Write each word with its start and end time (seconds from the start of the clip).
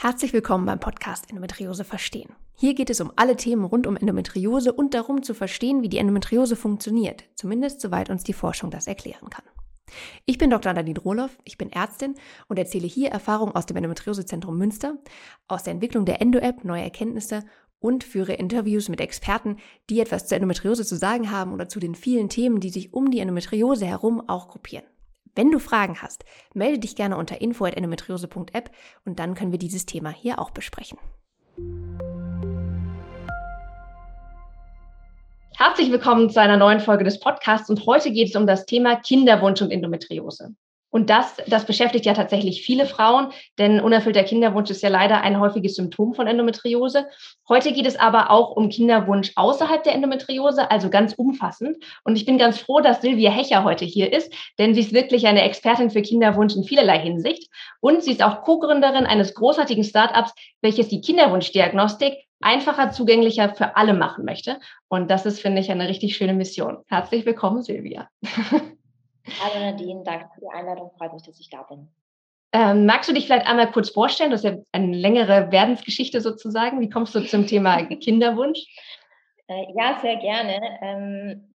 Herzlich 0.00 0.32
willkommen 0.32 0.64
beim 0.64 0.78
Podcast 0.78 1.28
Endometriose 1.28 1.82
verstehen. 1.82 2.30
Hier 2.54 2.74
geht 2.74 2.88
es 2.88 3.00
um 3.00 3.12
alle 3.16 3.34
Themen 3.34 3.64
rund 3.64 3.84
um 3.84 3.96
Endometriose 3.96 4.72
und 4.72 4.94
darum 4.94 5.24
zu 5.24 5.34
verstehen, 5.34 5.82
wie 5.82 5.88
die 5.88 5.98
Endometriose 5.98 6.54
funktioniert, 6.54 7.24
zumindest 7.34 7.80
soweit 7.80 8.08
uns 8.08 8.22
die 8.22 8.32
Forschung 8.32 8.70
das 8.70 8.86
erklären 8.86 9.28
kann. 9.28 9.44
Ich 10.24 10.38
bin 10.38 10.50
Dr. 10.50 10.72
Nadine 10.72 11.00
Rohloff, 11.00 11.36
ich 11.42 11.58
bin 11.58 11.72
Ärztin 11.72 12.14
und 12.46 12.60
erzähle 12.60 12.86
hier 12.86 13.10
Erfahrungen 13.10 13.56
aus 13.56 13.66
dem 13.66 13.76
Endometriosezentrum 13.76 14.56
Münster, 14.56 14.98
aus 15.48 15.64
der 15.64 15.72
Entwicklung 15.72 16.04
der 16.04 16.22
Endo-App, 16.22 16.62
neue 16.62 16.82
Erkenntnisse 16.82 17.42
und 17.80 18.04
führe 18.04 18.34
Interviews 18.34 18.88
mit 18.88 19.00
Experten, 19.00 19.56
die 19.90 19.98
etwas 19.98 20.28
zur 20.28 20.36
Endometriose 20.36 20.86
zu 20.86 20.94
sagen 20.94 21.32
haben 21.32 21.52
oder 21.52 21.68
zu 21.68 21.80
den 21.80 21.96
vielen 21.96 22.28
Themen, 22.28 22.60
die 22.60 22.70
sich 22.70 22.94
um 22.94 23.10
die 23.10 23.18
Endometriose 23.18 23.86
herum 23.86 24.22
auch 24.28 24.46
gruppieren. 24.46 24.86
Wenn 25.38 25.52
du 25.52 25.60
Fragen 25.60 26.02
hast, 26.02 26.24
melde 26.52 26.80
dich 26.80 26.96
gerne 26.96 27.16
unter 27.16 27.40
info.endometriose.app 27.40 28.72
und 29.04 29.20
dann 29.20 29.36
können 29.36 29.52
wir 29.52 29.58
dieses 29.60 29.86
Thema 29.86 30.10
hier 30.10 30.40
auch 30.40 30.50
besprechen. 30.50 30.98
Herzlich 35.56 35.92
willkommen 35.92 36.28
zu 36.28 36.40
einer 36.40 36.56
neuen 36.56 36.80
Folge 36.80 37.04
des 37.04 37.20
Podcasts 37.20 37.70
und 37.70 37.86
heute 37.86 38.10
geht 38.10 38.30
es 38.30 38.34
um 38.34 38.48
das 38.48 38.66
Thema 38.66 38.96
Kinderwunsch 38.96 39.62
und 39.62 39.70
Endometriose. 39.70 40.56
Und 40.90 41.10
das, 41.10 41.36
das 41.46 41.66
beschäftigt 41.66 42.06
ja 42.06 42.14
tatsächlich 42.14 42.62
viele 42.62 42.86
Frauen, 42.86 43.28
denn 43.58 43.80
unerfüllter 43.80 44.24
Kinderwunsch 44.24 44.70
ist 44.70 44.82
ja 44.82 44.88
leider 44.88 45.20
ein 45.20 45.38
häufiges 45.38 45.74
Symptom 45.74 46.14
von 46.14 46.26
Endometriose. 46.26 47.06
Heute 47.48 47.72
geht 47.72 47.86
es 47.86 47.96
aber 47.96 48.30
auch 48.30 48.52
um 48.52 48.70
Kinderwunsch 48.70 49.32
außerhalb 49.36 49.82
der 49.82 49.94
Endometriose, 49.94 50.70
also 50.70 50.88
ganz 50.88 51.12
umfassend. 51.14 51.76
Und 52.04 52.16
ich 52.16 52.24
bin 52.24 52.38
ganz 52.38 52.58
froh, 52.58 52.80
dass 52.80 53.02
Silvia 53.02 53.30
Hecher 53.30 53.64
heute 53.64 53.84
hier 53.84 54.12
ist, 54.12 54.32
denn 54.58 54.74
sie 54.74 54.80
ist 54.80 54.94
wirklich 54.94 55.26
eine 55.26 55.42
Expertin 55.42 55.90
für 55.90 56.02
Kinderwunsch 56.02 56.56
in 56.56 56.64
vielerlei 56.64 56.98
Hinsicht. 56.98 57.50
Und 57.80 58.02
sie 58.02 58.12
ist 58.12 58.22
auch 58.22 58.42
Co-Gründerin 58.42 59.06
eines 59.06 59.34
großartigen 59.34 59.84
Startups, 59.84 60.32
welches 60.62 60.88
die 60.88 61.00
Kinderwunschdiagnostik 61.00 62.14
einfacher 62.40 62.92
zugänglicher 62.92 63.54
für 63.54 63.76
alle 63.76 63.94
machen 63.94 64.24
möchte. 64.24 64.58
Und 64.88 65.10
das 65.10 65.26
ist, 65.26 65.40
finde 65.40 65.60
ich, 65.60 65.70
eine 65.70 65.88
richtig 65.88 66.16
schöne 66.16 66.34
Mission. 66.34 66.78
Herzlich 66.86 67.26
willkommen, 67.26 67.62
Silvia. 67.62 68.08
Hallo 69.42 69.64
Nadine, 69.64 70.02
danke 70.04 70.28
für 70.34 70.40
die 70.40 70.48
Einladung. 70.48 70.90
Freut 70.96 71.12
mich, 71.12 71.22
dass 71.22 71.38
ich 71.38 71.50
da 71.50 71.62
bin. 71.62 71.88
Ähm, 72.52 72.86
magst 72.86 73.08
du 73.08 73.14
dich 73.14 73.26
vielleicht 73.26 73.46
einmal 73.46 73.70
kurz 73.70 73.90
vorstellen? 73.90 74.30
Das 74.30 74.42
ist 74.42 74.50
ja 74.50 74.58
eine 74.72 74.96
längere 74.96 75.52
Werdensgeschichte 75.52 76.20
sozusagen. 76.20 76.80
Wie 76.80 76.88
kommst 76.88 77.14
du 77.14 77.20
zum 77.20 77.46
Thema 77.46 77.84
Kinderwunsch? 77.96 78.60
Äh, 79.48 79.66
ja, 79.76 79.98
sehr 80.00 80.16
gerne. 80.16 80.78
Ähm, 80.80 81.54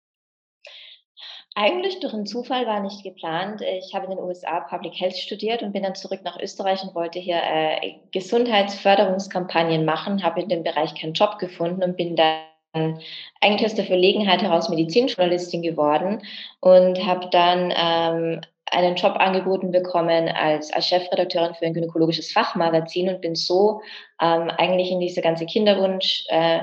eigentlich 1.54 2.00
durch 2.00 2.14
einen 2.14 2.26
Zufall 2.26 2.66
war 2.66 2.80
nicht 2.80 3.02
geplant. 3.02 3.60
Ich 3.60 3.94
habe 3.94 4.06
in 4.06 4.12
den 4.12 4.20
USA 4.20 4.60
Public 4.60 4.98
Health 4.98 5.18
studiert 5.18 5.62
und 5.62 5.72
bin 5.72 5.82
dann 5.82 5.94
zurück 5.94 6.20
nach 6.24 6.38
Österreich 6.40 6.82
und 6.82 6.94
wollte 6.94 7.18
hier 7.18 7.40
äh, 7.42 7.96
Gesundheitsförderungskampagnen 8.10 9.84
machen, 9.84 10.22
habe 10.22 10.40
in 10.40 10.48
dem 10.48 10.62
Bereich 10.62 10.94
keinen 10.94 11.12
Job 11.12 11.38
gefunden 11.38 11.82
und 11.82 11.96
bin 11.96 12.16
dann 12.16 12.40
eigentlich 12.74 13.66
aus 13.66 13.74
der 13.74 13.84
Verlegenheit 13.84 14.42
heraus 14.42 14.68
Medizinjournalistin 14.68 15.62
geworden 15.62 16.22
und 16.60 17.04
habe 17.04 17.28
dann 17.30 17.72
ähm, 17.76 18.40
einen 18.70 18.96
Job 18.96 19.16
angeboten 19.16 19.70
bekommen 19.70 20.28
als, 20.28 20.72
als 20.72 20.88
Chefredakteurin 20.88 21.54
für 21.54 21.66
ein 21.66 21.74
gynäkologisches 21.74 22.32
Fachmagazin 22.32 23.10
und 23.10 23.20
bin 23.20 23.34
so 23.34 23.82
ähm, 24.20 24.50
eigentlich 24.56 24.90
in 24.90 25.00
diese 25.00 25.20
ganze 25.20 25.44
Kinderwunsch, 25.44 26.24
äh, 26.28 26.60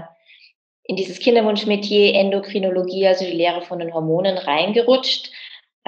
in 0.84 0.96
dieses 0.96 1.20
Kinderwunschmetier 1.20 2.16
Endokrinologie, 2.16 3.06
also 3.06 3.26
die 3.26 3.32
Lehre 3.32 3.62
von 3.62 3.78
den 3.78 3.94
Hormonen 3.94 4.40
reingerutscht 4.40 5.30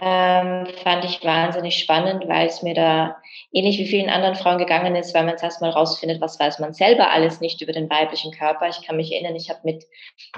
ähm, 0.01 0.65
fand 0.83 1.05
ich 1.05 1.23
wahnsinnig 1.23 1.77
spannend, 1.77 2.27
weil 2.27 2.47
es 2.47 2.63
mir 2.63 2.73
da 2.73 3.17
ähnlich 3.53 3.77
wie 3.77 3.85
vielen 3.85 4.09
anderen 4.09 4.35
Frauen 4.35 4.57
gegangen 4.57 4.95
ist, 4.95 5.13
weil 5.13 5.25
man 5.25 5.35
es 5.35 5.43
erstmal 5.43 5.69
rausfindet, 5.69 6.19
was 6.19 6.39
weiß 6.39 6.57
man 6.57 6.73
selber 6.73 7.11
alles 7.11 7.39
nicht 7.39 7.61
über 7.61 7.71
den 7.71 7.87
weiblichen 7.87 8.31
Körper. 8.31 8.67
Ich 8.67 8.81
kann 8.81 8.97
mich 8.97 9.11
erinnern, 9.13 9.35
ich 9.35 9.51
habe 9.51 9.59
mit, 9.63 9.85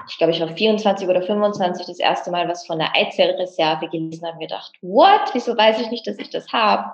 ich 0.09 0.17
glaube, 0.17 0.33
ich 0.33 0.41
war 0.41 0.49
24 0.49 1.07
oder 1.07 1.21
25 1.21 1.85
das 1.85 1.99
erste 1.99 2.29
Mal 2.29 2.49
was 2.49 2.65
von 2.67 2.77
der 2.77 2.93
Eizellreserve 2.93 3.87
gelesen, 3.87 4.27
habe 4.27 4.37
mir 4.37 4.47
gedacht, 4.47 4.73
what? 4.81 5.33
Wieso 5.33 5.55
weiß 5.55 5.79
ich 5.79 5.89
nicht, 5.89 6.05
dass 6.07 6.19
ich 6.19 6.29
das 6.29 6.51
habe? 6.51 6.91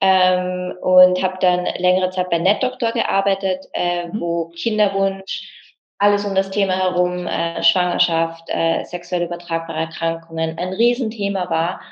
Ähm, 0.00 0.74
und 0.80 1.22
habe 1.22 1.36
dann 1.40 1.66
längere 1.76 2.08
Zeit 2.08 2.30
bei 2.30 2.38
NetDoktor 2.38 2.92
gearbeitet, 2.92 3.66
äh, 3.74 4.06
mhm. 4.06 4.20
wo 4.20 4.48
Kinderwunsch 4.56 5.59
alles 6.00 6.24
um 6.24 6.34
das 6.34 6.50
Thema 6.50 6.76
herum, 6.76 7.26
äh, 7.26 7.62
Schwangerschaft, 7.62 8.44
äh, 8.48 8.84
sexuell 8.84 9.22
übertragbare 9.22 9.80
Erkrankungen, 9.80 10.58
ein 10.58 10.72
Riesenthema 10.72 11.50
war. 11.50 11.82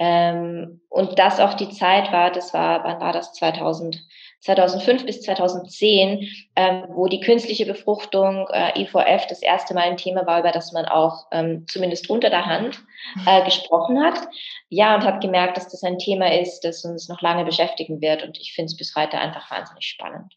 Ähm, 0.00 0.80
und 0.88 1.16
das 1.20 1.38
auch 1.38 1.54
die 1.54 1.70
Zeit 1.70 2.10
war, 2.10 2.32
das 2.32 2.52
war, 2.52 2.82
wann 2.82 3.00
war 3.00 3.12
das, 3.12 3.32
2000, 3.34 4.02
2005 4.40 5.06
bis 5.06 5.22
2010, 5.22 6.26
ähm, 6.56 6.86
wo 6.88 7.06
die 7.06 7.20
künstliche 7.20 7.64
Befruchtung, 7.64 8.48
äh, 8.52 8.80
IVF, 8.80 9.28
das 9.28 9.42
erste 9.42 9.74
Mal 9.74 9.84
ein 9.84 9.96
Thema 9.96 10.26
war, 10.26 10.40
über 10.40 10.50
das 10.50 10.72
man 10.72 10.86
auch 10.86 11.26
ähm, 11.30 11.64
zumindest 11.68 12.10
unter 12.10 12.30
der 12.30 12.46
Hand 12.46 12.82
äh, 13.26 13.44
gesprochen 13.44 14.02
hat. 14.02 14.18
Ja, 14.70 14.96
und 14.96 15.04
habe 15.04 15.20
gemerkt, 15.20 15.56
dass 15.56 15.68
das 15.68 15.84
ein 15.84 15.98
Thema 15.98 16.32
ist, 16.36 16.62
das 16.62 16.84
uns 16.84 17.08
noch 17.08 17.22
lange 17.22 17.44
beschäftigen 17.44 18.00
wird. 18.00 18.24
Und 18.24 18.40
ich 18.40 18.54
finde 18.54 18.72
es 18.72 18.76
bis 18.76 18.96
heute 18.96 19.18
einfach 19.18 19.48
wahnsinnig 19.52 19.84
spannend. 19.84 20.34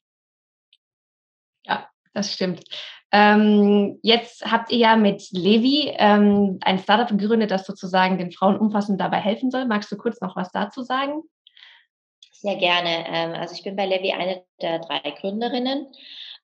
Das 2.16 2.32
stimmt. 2.34 2.64
Ähm, 3.12 4.00
jetzt 4.02 4.50
habt 4.50 4.72
ihr 4.72 4.78
ja 4.78 4.96
mit 4.96 5.28
Levi 5.32 5.94
ähm, 5.98 6.60
ein 6.62 6.80
Startup 6.80 7.10
gegründet, 7.18 7.52
das 7.52 7.66
sozusagen 7.66 8.18
den 8.18 8.32
Frauen 8.32 8.58
umfassend 8.58 9.00
dabei 9.00 9.18
helfen 9.20 9.52
soll. 9.52 9.66
Magst 9.66 9.92
du 9.92 9.98
kurz 9.98 10.22
noch 10.22 10.36
was 10.38 10.52
dazu 10.52 10.82
sagen? 10.82 11.22
Sehr 12.32 12.56
gerne. 12.56 13.06
Ähm, 13.08 13.34
also 13.34 13.54
ich 13.54 13.64
bin 13.64 13.76
bei 13.76 13.86
Levi 13.86 14.14
eine 14.14 14.44
der 14.62 14.80
drei 14.80 15.00
Gründerinnen. 15.20 15.88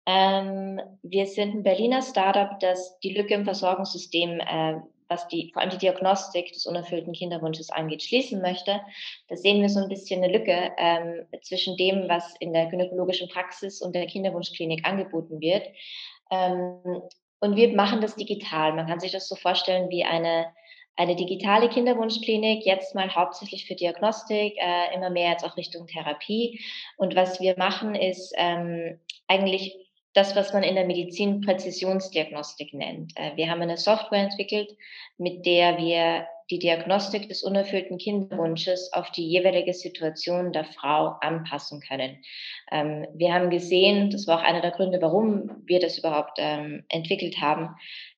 Ähm, 0.06 0.82
wir 1.04 1.28
sind 1.28 1.56
ein 1.56 1.64
Berliner 1.64 2.02
Startup, 2.02 2.60
das 2.60 3.00
die 3.00 3.14
Lücke 3.14 3.34
im 3.34 3.46
Versorgungssystem, 3.46 4.40
äh, 4.40 4.80
was 5.08 5.28
die, 5.28 5.52
vor 5.52 5.62
allem 5.62 5.72
die 5.72 5.78
Diagnostik 5.78 6.54
des 6.54 6.66
unerfüllten 6.66 7.14
Kinderwunsches 7.14 7.70
angeht, 7.70 8.02
schließen 8.02 8.42
möchte. 8.42 8.82
Da 9.28 9.36
sehen 9.36 9.62
wir 9.62 9.70
so 9.70 9.82
ein 9.82 9.90
bisschen 9.90 10.24
eine 10.24 10.34
Lücke 10.34 10.72
ähm, 10.78 11.26
zwischen 11.44 11.76
dem, 11.76 12.08
was 12.08 12.34
in 12.40 12.54
der 12.54 12.68
gynäkologischen 12.68 13.28
Praxis 13.30 13.82
und 13.82 13.94
der 13.94 14.08
Kinderwunschklinik 14.08 14.88
angeboten 14.88 15.42
wird. 15.42 15.68
Ähm, 16.32 17.02
und 17.42 17.56
wir 17.56 17.76
machen 17.76 18.02
das 18.02 18.16
digital. 18.16 18.74
Man 18.74 18.88
kann 18.88 19.00
sich 19.00 19.12
das 19.12 19.28
so 19.28 19.36
vorstellen 19.36 19.90
wie 19.90 20.06
eine, 20.06 20.48
eine 20.96 21.16
digitale 21.16 21.70
Kinderwunschklinik, 21.70 22.66
jetzt 22.66 22.96
mal 22.96 23.14
hauptsächlich 23.14 23.66
für 23.66 23.76
Diagnostik, 23.76 24.56
äh, 24.58 24.96
immer 24.96 25.10
mehr 25.10 25.32
jetzt 25.32 25.44
auch 25.44 25.58
Richtung 25.58 25.88
Therapie. 25.88 26.62
Und 26.98 27.16
was 27.16 27.42
wir 27.42 27.58
machen, 27.58 27.96
ist 27.96 28.34
ähm, 28.38 29.00
eigentlich 29.28 29.76
das, 30.14 30.36
was 30.36 30.54
man 30.54 30.64
in 30.64 30.76
der 30.76 30.86
Medizin 30.86 31.42
Präzisionsdiagnostik 31.42 32.74
nennt. 32.74 33.14
Äh, 33.16 33.36
wir 33.36 33.50
haben 33.50 33.62
eine 33.62 33.78
Software 33.78 34.24
entwickelt, 34.24 34.76
mit 35.18 35.46
der 35.46 35.78
wir 35.78 36.28
die 36.50 36.60
Diagnostik 36.60 37.30
des 37.30 37.44
unerfüllten 37.44 37.98
Kinderwunsches 37.98 38.92
auf 38.92 39.10
die 39.12 39.26
jeweilige 39.26 39.74
Situation 39.74 40.52
der 40.52 40.66
Frau 40.66 41.16
anpassen 41.22 41.80
können. 41.80 42.18
Ähm, 42.72 43.08
wir 43.14 43.34
haben 43.34 43.50
gesehen, 43.50 44.10
das 44.10 44.28
war 44.28 44.40
auch 44.40 44.44
einer 44.44 44.62
der 44.62 44.72
Gründe, 44.72 45.02
warum 45.02 45.64
wir 45.66 45.80
das 45.80 45.98
überhaupt 45.98 46.38
ähm, 46.38 46.84
entwickelt 46.90 47.40
haben, 47.40 47.70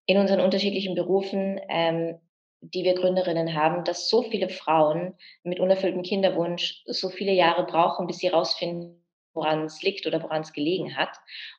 in 0.08 0.18
unseren 0.18 0.42
unterschiedlichen 0.42 0.96
Berufen, 0.96 1.62
ähm, 1.70 2.16
die 2.62 2.84
wir 2.84 2.96
Gründerinnen 2.96 3.54
haben, 3.54 3.84
dass 3.84 4.10
so 4.10 4.24
viele 4.24 4.50
Frauen 4.50 5.14
mit 5.44 5.60
unerfülltem 5.60 6.02
Kinderwunsch 6.02 6.82
so 6.86 7.10
viele 7.10 7.34
Jahre 7.34 7.66
brauchen, 7.66 8.08
bis 8.08 8.18
sie 8.18 8.30
herausfinden, 8.30 9.03
woran 9.34 9.66
es 9.66 9.82
liegt 9.82 10.06
oder 10.08 10.22
woran 10.24 10.42
es 10.42 10.54
gelegen 10.54 10.96
hat. 10.96 11.10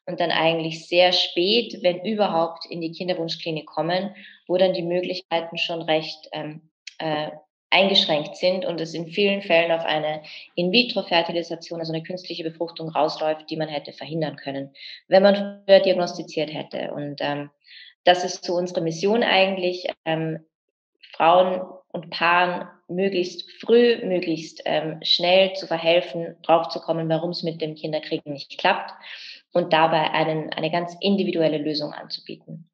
Und 0.07 0.21
dann 0.21 0.31
eigentlich 0.31 0.87
sehr 0.89 1.13
spät, 1.13 1.79
wenn 1.83 2.05
überhaupt, 2.05 2.67
in 2.67 2.81
die 2.81 2.93
Kinderwunschklinik 2.93 3.67
kommen, 3.67 4.15
wo 4.47 4.57
dann 4.57 4.75
die 4.75 4.83
Möglichkeiten 4.83 5.59
schon 5.59 5.83
recht 5.83 6.29
ähm, 6.33 6.71
äh, 6.99 7.31
eingeschränkt 7.75 8.37
sind 8.37 8.65
und 8.65 8.81
es 8.81 8.95
in 8.95 9.09
vielen 9.09 9.43
Fällen 9.43 9.73
auf 9.73 9.85
eine 9.85 10.23
In-vitro-Fertilisation, 10.55 11.81
also 11.81 11.93
eine 11.93 12.05
künstliche 12.05 12.45
Befruchtung 12.45 12.89
rausläuft, 12.89 13.51
die 13.51 13.57
man 13.57 13.69
hätte 13.69 13.93
verhindern 13.93 14.37
können, 14.37 14.73
wenn 15.09 15.25
man 15.25 15.65
früher 15.67 15.81
diagnostiziert 15.81 16.55
hätte. 16.55 16.93
Und 16.93 17.21
ähm, 17.21 17.51
das 18.05 18.25
ist 18.25 18.45
so 18.45 18.55
unsere 18.55 18.81
Mission 18.81 19.25
eigentlich, 19.25 19.89
ähm, 20.05 20.45
Frauen 21.17 21.63
und 21.89 22.11
Paaren 22.11 22.69
möglichst 22.89 23.51
früh, 23.61 24.05
möglichst 24.05 24.63
ähm, 24.65 24.99
schnell 25.03 25.55
zu 25.55 25.67
verhelfen, 25.67 26.37
draufzukommen, 26.43 27.09
warum 27.09 27.31
es 27.31 27.43
mit 27.43 27.61
dem 27.61 27.75
Kinderkriegen 27.75 28.33
nicht 28.33 28.59
klappt 28.59 28.93
und 29.53 29.73
dabei 29.73 30.11
einen, 30.11 30.53
eine 30.53 30.71
ganz 30.71 30.95
individuelle 31.01 31.59
Lösung 31.59 31.93
anzubieten. 31.93 32.69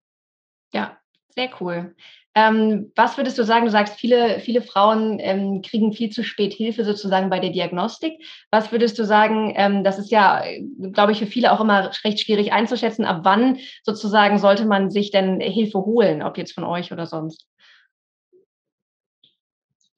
Ja, 0.73 0.99
sehr 1.35 1.51
cool. 1.61 1.95
Ähm, 2.37 2.93
was 2.95 3.17
würdest 3.17 3.39
du 3.39 3.45
sagen? 3.45 3.65
Du 3.65 3.73
sagst, 3.73 3.99
viele, 3.99 4.39
viele 4.39 4.63
Frauen 4.63 5.19
ähm, 5.21 5.63
kriegen 5.63 5.93
viel 5.93 6.11
zu 6.11 6.23
spät 6.23 6.55
Hilfe 6.55 6.85
sozusagen 6.85 7.29
bei 7.29 7.41
der 7.41 7.51
Diagnostik. 7.51 8.25
Was 8.53 8.71
würdest 8.71 8.99
du 9.01 9.05
sagen? 9.05 9.53
Ähm, 9.57 9.83
das 9.83 9.99
ist 9.99 10.13
ja, 10.13 10.45
glaube 10.93 11.11
ich, 11.11 11.19
für 11.19 11.27
viele 11.27 11.53
auch 11.53 11.61
immer 11.61 11.91
recht 12.05 12.21
schwierig 12.21 12.53
einzuschätzen. 12.53 13.05
Ab 13.05 13.21
wann 13.25 13.59
sozusagen 13.83 14.39
sollte 14.39 14.65
man 14.65 14.91
sich 14.91 15.11
denn 15.11 15.41
Hilfe 15.41 15.81
holen, 15.81 16.23
ob 16.23 16.39
jetzt 16.39 16.53
von 16.53 16.65
euch 16.65 16.93
oder 16.93 17.07
sonst? 17.07 17.49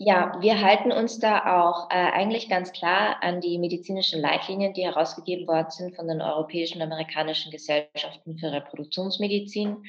Ja, 0.05 0.37
wir 0.41 0.61
halten 0.61 0.91
uns 0.91 1.21
da 1.21 1.61
auch 1.61 1.89
äh, 1.91 1.95
eigentlich 1.95 2.49
ganz 2.49 2.73
klar 2.73 3.23
an 3.23 3.41
die 3.41 3.57
medizinischen 3.59 4.21
Leitlinien, 4.21 4.75
die 4.75 4.83
herausgegeben 4.83 5.47
worden 5.47 5.71
sind 5.71 5.95
von 5.95 6.09
den 6.09 6.21
europäischen 6.21 6.79
und 6.79 6.91
amerikanischen 6.91 7.53
Gesellschaften 7.53 8.37
für 8.37 8.51
Reproduktionsmedizin. 8.51 9.85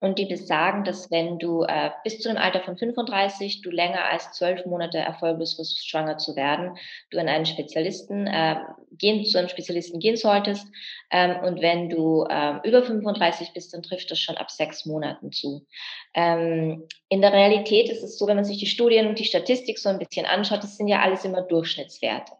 Und 0.00 0.18
die 0.18 0.24
besagen, 0.24 0.84
dass 0.84 1.10
wenn 1.10 1.38
du 1.38 1.62
äh, 1.62 1.90
bis 2.04 2.20
zu 2.20 2.28
dem 2.30 2.38
Alter 2.38 2.60
von 2.60 2.78
35, 2.78 3.60
du 3.60 3.70
länger 3.70 4.06
als 4.06 4.32
zwölf 4.32 4.64
Monate 4.64 4.96
erfolglos 4.96 5.54
versuchst, 5.54 5.88
schwanger 5.88 6.16
zu 6.16 6.36
werden, 6.36 6.76
du 7.10 7.18
an 7.18 7.28
einen 7.28 7.44
Spezialisten 7.44 8.26
äh, 8.26 8.56
gehen, 8.92 9.24
zu 9.26 9.38
einem 9.38 9.48
Spezialisten 9.48 10.00
gehen 10.00 10.16
solltest. 10.16 10.66
Ähm, 11.10 11.36
und 11.44 11.60
wenn 11.60 11.90
du 11.90 12.24
äh, 12.28 12.66
über 12.66 12.82
35 12.82 13.52
bist, 13.52 13.74
dann 13.74 13.82
trifft 13.82 14.10
das 14.10 14.18
schon 14.18 14.38
ab 14.38 14.50
sechs 14.50 14.86
Monaten 14.86 15.32
zu. 15.32 15.66
Ähm, 16.14 16.88
in 17.10 17.20
der 17.20 17.34
Realität 17.34 17.90
ist 17.90 18.02
es 18.02 18.18
so, 18.18 18.26
wenn 18.26 18.36
man 18.36 18.44
sich 18.44 18.58
die 18.58 18.66
Studien 18.66 19.06
und 19.06 19.18
die 19.18 19.24
Statistik 19.24 19.78
so 19.78 19.90
ein 19.90 19.98
bisschen 19.98 20.24
anschaut, 20.24 20.62
das 20.62 20.78
sind 20.78 20.88
ja 20.88 21.00
alles 21.00 21.26
immer 21.26 21.42
Durchschnittswerte. 21.42 22.32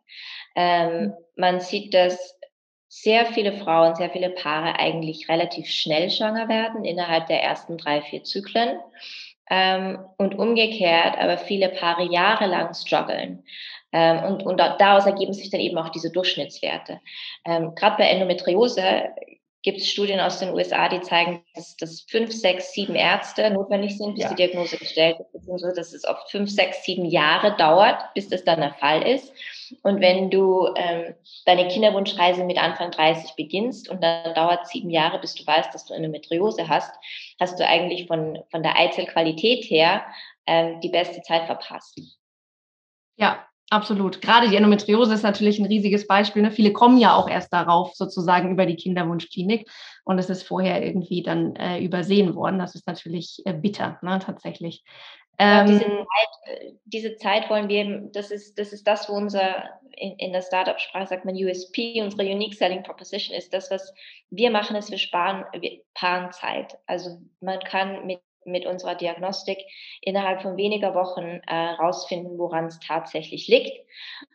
Ähm, 0.57 1.03
mhm. 1.03 1.13
man 1.37 1.61
sieht, 1.61 1.95
dass 1.95 2.40
sehr 2.93 3.25
viele 3.27 3.53
Frauen, 3.53 3.95
sehr 3.95 4.11
viele 4.11 4.31
Paare 4.31 4.79
eigentlich 4.81 5.29
relativ 5.29 5.69
schnell 5.69 6.11
schwanger 6.11 6.49
werden 6.49 6.85
innerhalb 6.85 7.29
der 7.29 7.41
ersten 7.41 7.79
drei, 7.79 8.03
vier 8.03 8.25
Zyklen. 8.25 8.81
Ähm, 9.49 9.99
und 10.17 10.37
umgekehrt 10.37 11.17
aber 11.19 11.39
viele 11.39 11.69
Paare 11.69 12.05
jahrelang 12.05 12.75
strugglen. 12.75 13.45
Ähm, 13.93 14.25
und, 14.25 14.43
und 14.45 14.59
daraus 14.59 15.07
ergeben 15.07 15.33
sich 15.33 15.51
dann 15.51 15.61
eben 15.61 15.79
auch 15.79 15.91
diese 15.91 16.11
Durchschnittswerte. 16.11 17.01
Ähm, 17.45 17.75
Gerade 17.77 17.97
bei 17.97 18.09
Endometriose 18.09 18.83
gibt 19.63 19.79
es 19.79 19.91
Studien 19.91 20.21
aus 20.21 20.39
den 20.39 20.55
USA, 20.55 20.89
die 20.89 21.01
zeigen, 21.03 21.45
dass, 21.55 21.77
dass 21.77 22.01
fünf, 22.03 22.33
sechs, 22.33 22.73
sieben 22.73 22.95
Ärzte 22.95 23.51
notwendig 23.51 23.99
sind, 23.99 24.15
bis 24.15 24.25
ja. 24.25 24.31
die 24.31 24.37
Diagnose 24.37 24.79
gestellt 24.79 25.19
wird, 25.19 25.33
beziehungsweise 25.33 25.75
dass 25.75 25.93
es 25.93 26.07
oft 26.07 26.31
fünf, 26.31 26.51
sechs, 26.51 26.85
sieben 26.85 27.05
Jahre 27.05 27.57
dauert, 27.57 28.15
bis 28.15 28.29
das 28.29 28.45
dann 28.45 28.61
der 28.61 28.75
Fall 28.75 29.07
ist. 29.07 29.33
Und 29.83 30.01
wenn 30.01 30.31
du 30.31 30.69
ähm, 30.77 31.15
deine 31.45 31.69
Kinderwunschreise 31.69 32.45
mit 32.45 32.59
Anfang 32.59 32.91
30 32.91 33.37
beginnst 33.37 33.89
und 33.89 34.03
dann 34.03 34.35
dauert 34.35 34.67
sieben 34.67 34.91
Jahre, 34.91 35.19
bis 35.19 35.35
du 35.35 35.47
weißt, 35.47 35.75
dass 35.75 35.85
du 35.85 35.95
eine 35.95 36.09
Metriose 36.09 36.69
hast, 36.69 36.95
hast 37.39 37.61
du 37.61 37.67
eigentlich 37.67 38.07
von, 38.07 38.43
von 38.51 38.63
der 38.63 38.79
Eizellqualität 38.79 39.65
her 39.65 40.05
ähm, 40.47 40.81
die 40.81 40.89
beste 40.89 41.21
Zeit 41.23 41.45
verpasst. 41.45 42.01
Ja, 43.17 43.47
Absolut. 43.73 44.21
Gerade 44.21 44.49
die 44.49 44.57
Endometriose 44.57 45.15
ist 45.15 45.23
natürlich 45.23 45.61
ein 45.61 45.67
riesiges 45.67 46.09
Beispiel. 46.09 46.43
Ne? 46.43 46.51
Viele 46.51 46.73
kommen 46.73 46.99
ja 46.99 47.15
auch 47.15 47.29
erst 47.29 47.53
darauf, 47.53 47.95
sozusagen 47.95 48.51
über 48.51 48.67
die 48.67 48.75
Kinderwunschklinik. 48.75 49.71
Und 50.05 50.19
es 50.19 50.29
ist 50.29 50.43
vorher 50.43 50.85
irgendwie 50.85 51.23
dann 51.23 51.55
äh, 51.55 51.79
übersehen 51.79 52.35
worden. 52.35 52.59
Das 52.59 52.75
ist 52.75 52.89
natürlich 52.89 53.41
äh, 53.45 53.53
bitter, 53.53 54.01
ne? 54.03 54.19
tatsächlich. 54.19 54.83
Ähm, 55.39 55.69
diese, 55.69 55.85
Zeit, 55.85 56.69
diese, 56.85 57.17
Zeit, 57.17 57.49
wollen 57.49 57.69
wir, 57.69 58.11
das 58.13 58.33
ist, 58.33 58.59
das 58.59 58.73
ist 58.73 58.87
das, 58.89 59.09
wo 59.09 59.13
unser, 59.13 59.71
in, 59.97 60.17
in 60.19 60.33
der 60.33 60.43
Startup-Sprache 60.43 61.07
sagt 61.07 61.25
man 61.25 61.37
USP, 61.37 62.03
unsere 62.03 62.25
Unique 62.25 62.55
Selling 62.55 62.83
Proposition 62.83 63.37
ist 63.37 63.55
das, 63.55 63.71
was 63.71 63.95
wir 64.31 64.51
machen, 64.51 64.75
ist, 64.75 64.91
wir 64.91 64.99
sparen, 64.99 65.45
wir 65.59 65.81
sparen 65.97 66.33
Zeit. 66.33 66.77
Also 66.87 67.23
man 67.41 67.61
kann 67.61 68.05
mit 68.05 68.21
mit 68.45 68.67
unserer 68.67 68.95
Diagnostik 68.95 69.59
innerhalb 70.01 70.43
von 70.43 70.57
weniger 70.57 70.95
Wochen 70.95 71.41
äh, 71.47 71.55
rausfinden, 71.55 72.39
woran 72.39 72.67
es 72.67 72.81
tatsächlich 72.81 73.49
liegt. 73.49 73.73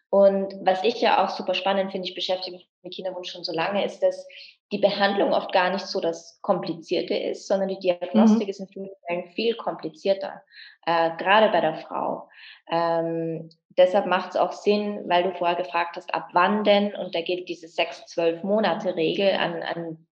Und 0.09 0.53
was 0.61 0.83
ich 0.83 1.01
ja 1.01 1.23
auch 1.23 1.29
super 1.29 1.53
spannend 1.53 1.91
finde, 1.91 2.07
ich 2.07 2.15
beschäftige 2.15 2.55
mich 2.55 2.69
mit 2.83 2.93
Kinderwunsch 2.93 3.31
schon 3.31 3.43
so 3.43 3.51
lange, 3.51 3.83
ist, 3.83 3.99
dass 4.01 4.25
die 4.71 4.77
Behandlung 4.77 5.33
oft 5.33 5.51
gar 5.51 5.71
nicht 5.71 5.85
so 5.85 5.99
das 5.99 6.39
Komplizierte 6.41 7.15
ist, 7.15 7.47
sondern 7.47 7.69
die 7.69 7.79
Diagnostik 7.79 8.43
mhm. 8.43 8.49
ist 8.49 8.59
in 8.59 8.67
vielen 8.67 8.89
Fällen 9.07 9.27
viel 9.31 9.55
komplizierter, 9.55 10.41
äh, 10.85 11.11
gerade 11.17 11.49
bei 11.49 11.61
der 11.61 11.75
Frau. 11.75 12.29
Ähm, 12.71 13.49
deshalb 13.77 14.05
macht 14.05 14.31
es 14.31 14.35
auch 14.37 14.53
Sinn, 14.53 15.03
weil 15.07 15.23
du 15.23 15.33
vorher 15.33 15.55
gefragt 15.55 15.97
hast, 15.97 16.13
ab 16.13 16.29
wann 16.33 16.63
denn, 16.63 16.95
und 16.95 17.13
da 17.13 17.21
gilt 17.21 17.49
diese 17.49 17.67
sechs, 17.67 18.05
zwölf 18.05 18.43
Monate 18.43 18.95
Regel 18.95 19.31
an, 19.33 19.61
an 19.61 20.07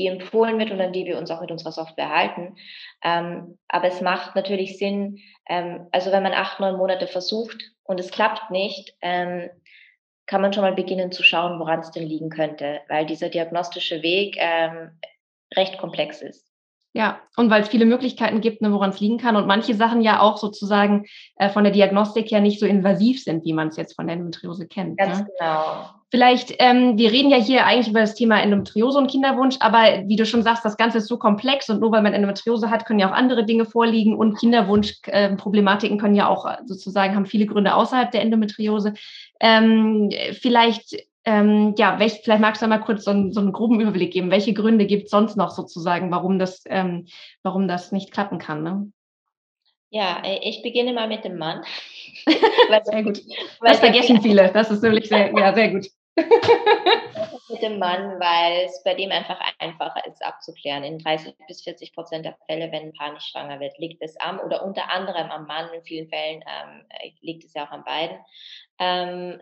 die 0.00 0.06
empfohlen 0.06 0.58
wird 0.58 0.70
und 0.70 0.80
an 0.80 0.92
die 0.92 1.04
wir 1.04 1.18
uns 1.18 1.30
auch 1.30 1.42
mit 1.42 1.50
unserer 1.50 1.72
Software 1.72 2.08
halten. 2.08 2.56
Ähm, 3.04 3.58
aber 3.68 3.88
es 3.88 4.00
macht 4.00 4.34
natürlich 4.34 4.78
Sinn, 4.78 5.18
ähm, 5.46 5.86
also 5.92 6.10
wenn 6.10 6.22
man 6.22 6.32
acht, 6.32 6.58
neun 6.58 6.78
Monate 6.78 7.06
versucht 7.06 7.62
und 7.84 8.00
es 8.00 8.10
klappt 8.10 8.50
nicht, 8.50 8.94
ähm, 9.02 9.50
kann 10.26 10.40
man 10.40 10.52
schon 10.52 10.62
mal 10.62 10.74
beginnen 10.74 11.12
zu 11.12 11.22
schauen, 11.22 11.58
woran 11.58 11.80
es 11.80 11.90
denn 11.90 12.06
liegen 12.06 12.30
könnte, 12.30 12.80
weil 12.88 13.04
dieser 13.04 13.28
diagnostische 13.28 14.02
Weg 14.02 14.36
ähm, 14.38 14.98
recht 15.54 15.76
komplex 15.76 16.22
ist. 16.22 16.49
Ja, 16.92 17.20
und 17.36 17.50
weil 17.50 17.62
es 17.62 17.68
viele 17.68 17.86
Möglichkeiten 17.86 18.40
gibt, 18.40 18.62
ne, 18.62 18.72
woran 18.72 18.90
es 18.90 18.98
liegen 18.98 19.18
kann 19.18 19.36
und 19.36 19.46
manche 19.46 19.74
Sachen 19.74 20.00
ja 20.00 20.20
auch 20.20 20.38
sozusagen 20.38 21.06
äh, 21.36 21.48
von 21.48 21.62
der 21.62 21.72
Diagnostik 21.72 22.32
her 22.32 22.40
nicht 22.40 22.58
so 22.58 22.66
invasiv 22.66 23.22
sind, 23.22 23.44
wie 23.44 23.52
man 23.52 23.68
es 23.68 23.76
jetzt 23.76 23.94
von 23.94 24.08
der 24.08 24.14
Endometriose 24.14 24.66
kennt. 24.66 24.98
Ganz 24.98 25.20
ne? 25.20 25.26
genau. 25.38 25.90
Vielleicht, 26.10 26.56
ähm, 26.58 26.98
wir 26.98 27.12
reden 27.12 27.30
ja 27.30 27.36
hier 27.36 27.64
eigentlich 27.64 27.86
über 27.86 28.00
das 28.00 28.16
Thema 28.16 28.42
Endometriose 28.42 28.98
und 28.98 29.08
Kinderwunsch, 29.08 29.54
aber 29.60 30.02
wie 30.06 30.16
du 30.16 30.26
schon 30.26 30.42
sagst, 30.42 30.64
das 30.64 30.76
Ganze 30.76 30.98
ist 30.98 31.06
so 31.06 31.16
komplex 31.16 31.70
und 31.70 31.78
nur 31.78 31.92
weil 31.92 32.02
man 32.02 32.12
Endometriose 32.12 32.68
hat, 32.68 32.84
können 32.84 32.98
ja 32.98 33.08
auch 33.08 33.14
andere 33.14 33.46
Dinge 33.46 33.64
vorliegen 33.64 34.16
und 34.16 34.36
Kinderwunschproblematiken 34.36 35.96
äh, 35.96 36.00
können 36.00 36.16
ja 36.16 36.26
auch 36.26 36.50
sozusagen, 36.66 37.14
haben 37.14 37.26
viele 37.26 37.46
Gründe 37.46 37.76
außerhalb 37.76 38.10
der 38.10 38.22
Endometriose. 38.22 38.94
Ähm, 39.38 40.10
vielleicht 40.32 40.96
ähm, 41.30 41.74
ja, 41.78 42.00
welch, 42.00 42.20
vielleicht 42.24 42.40
magst 42.40 42.60
du 42.60 42.66
mal 42.66 42.80
kurz 42.80 43.04
so 43.04 43.12
einen, 43.12 43.32
so 43.32 43.40
einen 43.40 43.52
groben 43.52 43.80
Überblick 43.80 44.12
geben. 44.12 44.32
Welche 44.32 44.52
Gründe 44.52 44.84
gibt 44.86 45.04
es 45.04 45.10
sonst 45.10 45.36
noch 45.36 45.50
sozusagen, 45.50 46.10
warum 46.10 46.40
das, 46.40 46.64
ähm, 46.66 47.06
warum 47.44 47.68
das 47.68 47.92
nicht 47.92 48.10
klappen 48.10 48.38
kann? 48.38 48.64
Ne? 48.64 48.92
Ja, 49.90 50.22
äh, 50.24 50.40
ich 50.42 50.62
beginne 50.62 50.92
mal 50.92 51.06
mit 51.06 51.24
dem 51.24 51.38
Mann. 51.38 51.62
sehr 52.84 53.04
gut. 53.04 53.20
Das 53.60 53.78
vergessen 53.78 54.20
viele. 54.20 54.50
Das 54.52 54.72
ist 54.72 54.82
nämlich 54.82 55.08
sehr, 55.08 55.32
ja, 55.38 55.54
sehr 55.54 55.70
gut. 55.70 55.86
mit 57.48 57.62
dem 57.62 57.78
Mann, 57.78 58.18
weil 58.18 58.64
es 58.66 58.82
bei 58.82 58.94
dem 58.94 59.12
einfach 59.12 59.40
einfacher 59.60 60.04
ist 60.06 60.24
abzuklären. 60.24 60.82
In 60.82 60.98
30 60.98 61.34
bis 61.46 61.62
40 61.62 61.92
Prozent 61.92 62.24
der 62.24 62.36
Fälle, 62.46 62.72
wenn 62.72 62.88
ein 62.88 62.92
Paar 62.92 63.12
nicht 63.12 63.26
schwanger 63.26 63.60
wird, 63.60 63.78
liegt 63.78 64.02
es 64.02 64.18
am 64.18 64.40
oder 64.40 64.64
unter 64.64 64.90
anderem 64.90 65.30
am 65.30 65.46
Mann. 65.46 65.72
In 65.72 65.82
vielen 65.84 66.08
Fällen 66.08 66.42
ähm, 66.42 67.12
liegt 67.20 67.44
es 67.44 67.54
ja 67.54 67.66
auch 67.66 67.70
an 67.70 67.84
beiden. 67.84 68.18
Ähm, 68.80 69.40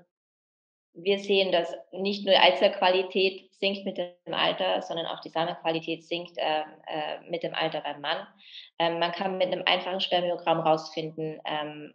wir 1.02 1.18
sehen, 1.18 1.52
dass 1.52 1.74
nicht 1.92 2.24
nur 2.24 2.34
die 2.34 2.40
Eizellqualität 2.40 3.52
sinkt 3.52 3.84
mit 3.84 3.98
dem 3.98 4.34
Alter, 4.34 4.82
sondern 4.82 5.06
auch 5.06 5.20
die 5.20 5.30
Samenqualität 5.30 6.04
sinkt 6.04 6.36
äh, 6.38 6.60
äh, 6.60 7.20
mit 7.28 7.42
dem 7.42 7.54
Alter 7.54 7.80
beim 7.80 8.00
Mann. 8.00 8.26
Ähm, 8.78 8.98
man 8.98 9.12
kann 9.12 9.38
mit 9.38 9.48
einem 9.48 9.62
einfachen 9.66 10.00
Spermiogramm 10.00 10.60
rausfinden, 10.60 11.40
ähm, 11.44 11.94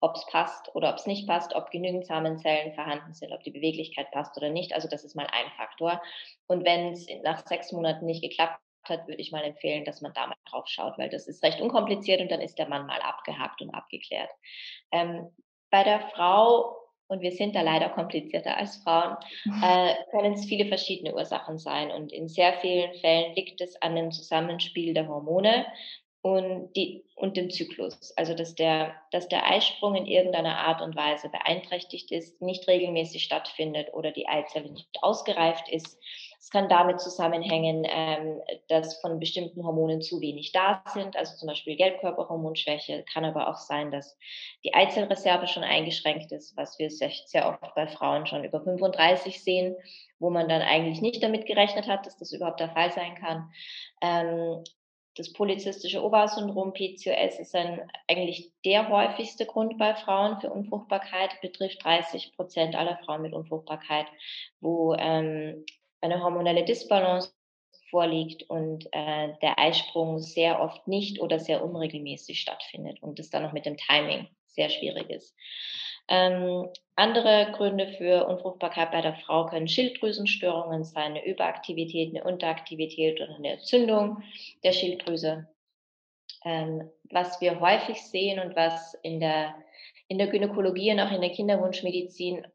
ob 0.00 0.16
es 0.16 0.26
passt 0.26 0.74
oder 0.74 0.90
ob 0.90 0.96
es 0.96 1.06
nicht 1.06 1.26
passt, 1.26 1.54
ob 1.54 1.70
genügend 1.70 2.06
Samenzellen 2.06 2.74
vorhanden 2.74 3.14
sind, 3.14 3.32
ob 3.32 3.42
die 3.42 3.50
Beweglichkeit 3.50 4.10
passt 4.10 4.36
oder 4.36 4.50
nicht. 4.50 4.74
Also 4.74 4.88
das 4.88 5.04
ist 5.04 5.16
mal 5.16 5.26
ein 5.32 5.50
Faktor. 5.56 6.00
Und 6.46 6.64
wenn 6.64 6.92
es 6.92 7.06
nach 7.22 7.46
sechs 7.46 7.72
Monaten 7.72 8.06
nicht 8.06 8.22
geklappt 8.22 8.60
hat, 8.84 9.08
würde 9.08 9.20
ich 9.20 9.32
mal 9.32 9.44
empfehlen, 9.44 9.84
dass 9.84 10.02
man 10.02 10.12
da 10.12 10.26
mal 10.26 10.36
drauf 10.48 10.68
schaut, 10.68 10.98
weil 10.98 11.08
das 11.08 11.26
ist 11.26 11.42
recht 11.42 11.60
unkompliziert 11.60 12.20
und 12.20 12.30
dann 12.30 12.42
ist 12.42 12.58
der 12.58 12.68
Mann 12.68 12.86
mal 12.86 13.00
abgehakt 13.00 13.62
und 13.62 13.70
abgeklärt. 13.70 14.30
Ähm, 14.92 15.30
bei 15.70 15.82
der 15.82 16.00
Frau 16.10 16.83
und 17.08 17.20
wir 17.20 17.32
sind 17.32 17.54
da 17.54 17.62
leider 17.62 17.90
komplizierter 17.90 18.56
als 18.56 18.76
Frauen, 18.78 19.16
mhm. 19.44 19.62
äh, 19.62 19.94
können 20.10 20.34
es 20.34 20.46
viele 20.46 20.66
verschiedene 20.66 21.14
Ursachen 21.14 21.58
sein. 21.58 21.90
Und 21.90 22.12
in 22.12 22.28
sehr 22.28 22.54
vielen 22.54 22.94
Fällen 22.94 23.34
liegt 23.34 23.60
es 23.60 23.80
an 23.82 23.94
dem 23.94 24.10
Zusammenspiel 24.10 24.94
der 24.94 25.08
Hormone 25.08 25.66
und, 26.22 26.72
die, 26.74 27.04
und 27.16 27.36
dem 27.36 27.50
Zyklus. 27.50 28.12
Also 28.16 28.34
dass 28.34 28.54
der, 28.54 28.94
dass 29.10 29.28
der 29.28 29.46
Eisprung 29.46 29.94
in 29.94 30.06
irgendeiner 30.06 30.56
Art 30.56 30.80
und 30.80 30.96
Weise 30.96 31.28
beeinträchtigt 31.28 32.10
ist, 32.10 32.40
nicht 32.40 32.66
regelmäßig 32.66 33.22
stattfindet 33.22 33.92
oder 33.92 34.10
die 34.10 34.26
Eizelle 34.26 34.70
nicht 34.70 34.88
ausgereift 35.02 35.68
ist 35.68 35.98
es 36.44 36.50
kann 36.50 36.68
damit 36.68 37.00
zusammenhängen, 37.00 37.86
ähm, 37.88 38.38
dass 38.68 39.00
von 39.00 39.18
bestimmten 39.18 39.64
Hormonen 39.64 40.02
zu 40.02 40.20
wenig 40.20 40.52
da 40.52 40.84
sind, 40.92 41.16
also 41.16 41.34
zum 41.36 41.48
Beispiel 41.48 41.74
Gelbkörperhormonschwäche. 41.74 43.02
Kann 43.10 43.24
aber 43.24 43.48
auch 43.48 43.56
sein, 43.56 43.90
dass 43.90 44.18
die 44.62 44.74
Eizellreserve 44.74 45.46
schon 45.46 45.64
eingeschränkt 45.64 46.32
ist, 46.32 46.54
was 46.54 46.78
wir 46.78 46.90
sehr, 46.90 47.48
oft 47.48 47.74
bei 47.74 47.86
Frauen 47.86 48.26
schon 48.26 48.44
über 48.44 48.60
35 48.60 49.42
sehen, 49.42 49.74
wo 50.18 50.28
man 50.28 50.46
dann 50.46 50.60
eigentlich 50.60 51.00
nicht 51.00 51.22
damit 51.22 51.46
gerechnet 51.46 51.88
hat, 51.88 52.04
dass 52.04 52.18
das 52.18 52.34
überhaupt 52.34 52.60
der 52.60 52.68
Fall 52.68 52.92
sein 52.92 53.14
kann. 53.14 53.50
Ähm, 54.02 54.62
das 55.16 55.32
polyzystische 55.32 56.04
Ovarsyndrom, 56.04 56.74
PCOS, 56.74 57.38
ist 57.38 57.54
ein, 57.54 57.80
eigentlich 58.06 58.52
der 58.66 58.90
häufigste 58.90 59.46
Grund 59.46 59.78
bei 59.78 59.94
Frauen 59.94 60.38
für 60.42 60.50
Unfruchtbarkeit, 60.50 61.40
betrifft 61.40 61.82
30 61.84 62.36
Prozent 62.36 62.74
aller 62.76 62.98
Frauen 62.98 63.22
mit 63.22 63.32
Unfruchtbarkeit, 63.32 64.08
wo 64.60 64.94
ähm, 64.98 65.64
eine 66.04 66.22
hormonelle 66.22 66.64
Disbalance 66.64 67.32
vorliegt 67.90 68.44
und 68.50 68.86
äh, 68.92 69.34
der 69.42 69.58
Eisprung 69.58 70.18
sehr 70.18 70.60
oft 70.60 70.86
nicht 70.88 71.20
oder 71.20 71.38
sehr 71.38 71.64
unregelmäßig 71.64 72.40
stattfindet 72.40 73.02
und 73.02 73.18
es 73.18 73.30
dann 73.30 73.42
noch 73.42 73.52
mit 73.52 73.66
dem 73.66 73.76
Timing 73.76 74.28
sehr 74.46 74.70
schwierig 74.70 75.10
ist. 75.10 75.34
Ähm, 76.08 76.68
andere 76.96 77.52
Gründe 77.52 77.88
für 77.96 78.26
Unfruchtbarkeit 78.26 78.92
bei 78.92 79.00
der 79.00 79.14
Frau 79.14 79.46
können 79.46 79.68
Schilddrüsenstörungen 79.68 80.84
sein, 80.84 81.12
eine 81.12 81.24
Überaktivität, 81.24 82.10
eine 82.14 82.24
Unteraktivität 82.24 83.20
oder 83.20 83.34
eine 83.36 83.52
Entzündung 83.52 84.22
der 84.62 84.72
Schilddrüse. 84.72 85.48
ähm, 86.44 86.90
was 87.10 87.40
wir 87.40 87.60
häufig 87.60 88.02
sehen 88.02 88.38
und 88.38 88.54
was 88.54 88.94
in 89.02 89.18
der, 89.18 89.54
in 90.08 90.18
der 90.18 90.28
Gynäkologie 90.28 90.92
und 90.92 91.00
auch 91.00 91.10
in 91.10 91.22
der 91.22 91.30
Kinderwunschmedizin 91.30 92.46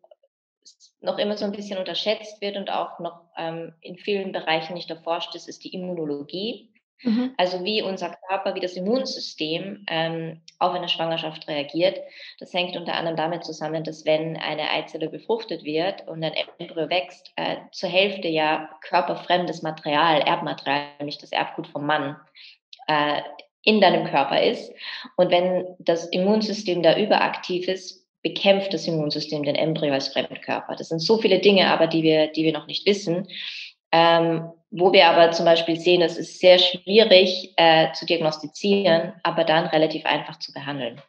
noch 1.01 1.17
immer 1.17 1.37
so 1.37 1.45
ein 1.45 1.51
bisschen 1.51 1.79
unterschätzt 1.79 2.41
wird 2.41 2.57
und 2.57 2.69
auch 2.69 2.99
noch 2.99 3.21
ähm, 3.37 3.73
in 3.81 3.97
vielen 3.97 4.31
Bereichen 4.31 4.73
nicht 4.73 4.89
erforscht 4.89 5.35
ist, 5.35 5.47
ist 5.47 5.63
die 5.63 5.73
Immunologie. 5.73 6.71
Mhm. 7.03 7.33
Also 7.37 7.63
wie 7.63 7.81
unser 7.81 8.15
Körper, 8.27 8.55
wie 8.55 8.59
das 8.59 8.73
Immunsystem 8.73 9.85
ähm, 9.87 10.41
auf 10.57 10.73
eine 10.73 10.89
Schwangerschaft 10.89 11.47
reagiert. 11.47 11.97
Das 12.39 12.53
hängt 12.53 12.75
unter 12.75 12.93
anderem 12.93 13.15
damit 13.15 13.45
zusammen, 13.45 13.83
dass 13.83 14.05
wenn 14.05 14.35
eine 14.35 14.69
Eizelle 14.69 15.09
befruchtet 15.09 15.63
wird 15.63 16.05
und 16.07 16.23
ein 16.23 16.33
Embryo 16.33 16.89
wächst, 16.89 17.31
äh, 17.37 17.57
zur 17.71 17.89
Hälfte 17.89 18.27
ja 18.27 18.69
körperfremdes 18.81 19.61
Material, 19.61 20.21
Erbmaterial, 20.21 20.87
nämlich 20.99 21.17
das 21.17 21.31
Erbgut 21.31 21.67
vom 21.67 21.85
Mann, 21.85 22.17
äh, 22.87 23.21
in 23.63 23.79
deinem 23.81 24.05
Körper 24.05 24.41
ist. 24.41 24.73
Und 25.15 25.31
wenn 25.31 25.75
das 25.79 26.05
Immunsystem 26.07 26.83
da 26.83 26.97
überaktiv 26.97 27.67
ist, 27.67 28.05
bekämpft 28.21 28.73
das 28.73 28.87
Immunsystem 28.87 29.43
den 29.43 29.55
Embryo 29.55 29.93
als 29.93 30.09
Fremdkörper. 30.09 30.75
Das 30.75 30.89
sind 30.89 30.99
so 30.99 31.17
viele 31.17 31.39
Dinge 31.39 31.71
aber, 31.71 31.87
die 31.87 32.03
wir, 32.03 32.27
die 32.27 32.43
wir 32.43 32.53
noch 32.53 32.67
nicht 32.67 32.85
wissen. 32.85 33.27
Ähm, 33.91 34.51
wo 34.71 34.93
wir 34.93 35.07
aber 35.07 35.31
zum 35.31 35.45
Beispiel 35.45 35.79
sehen, 35.79 36.01
es 36.01 36.17
ist 36.17 36.39
sehr 36.39 36.59
schwierig 36.59 37.53
äh, 37.57 37.91
zu 37.93 38.05
diagnostizieren, 38.05 39.13
aber 39.23 39.43
dann 39.43 39.65
relativ 39.65 40.05
einfach 40.05 40.37
zu 40.37 40.53
behandeln. 40.53 41.01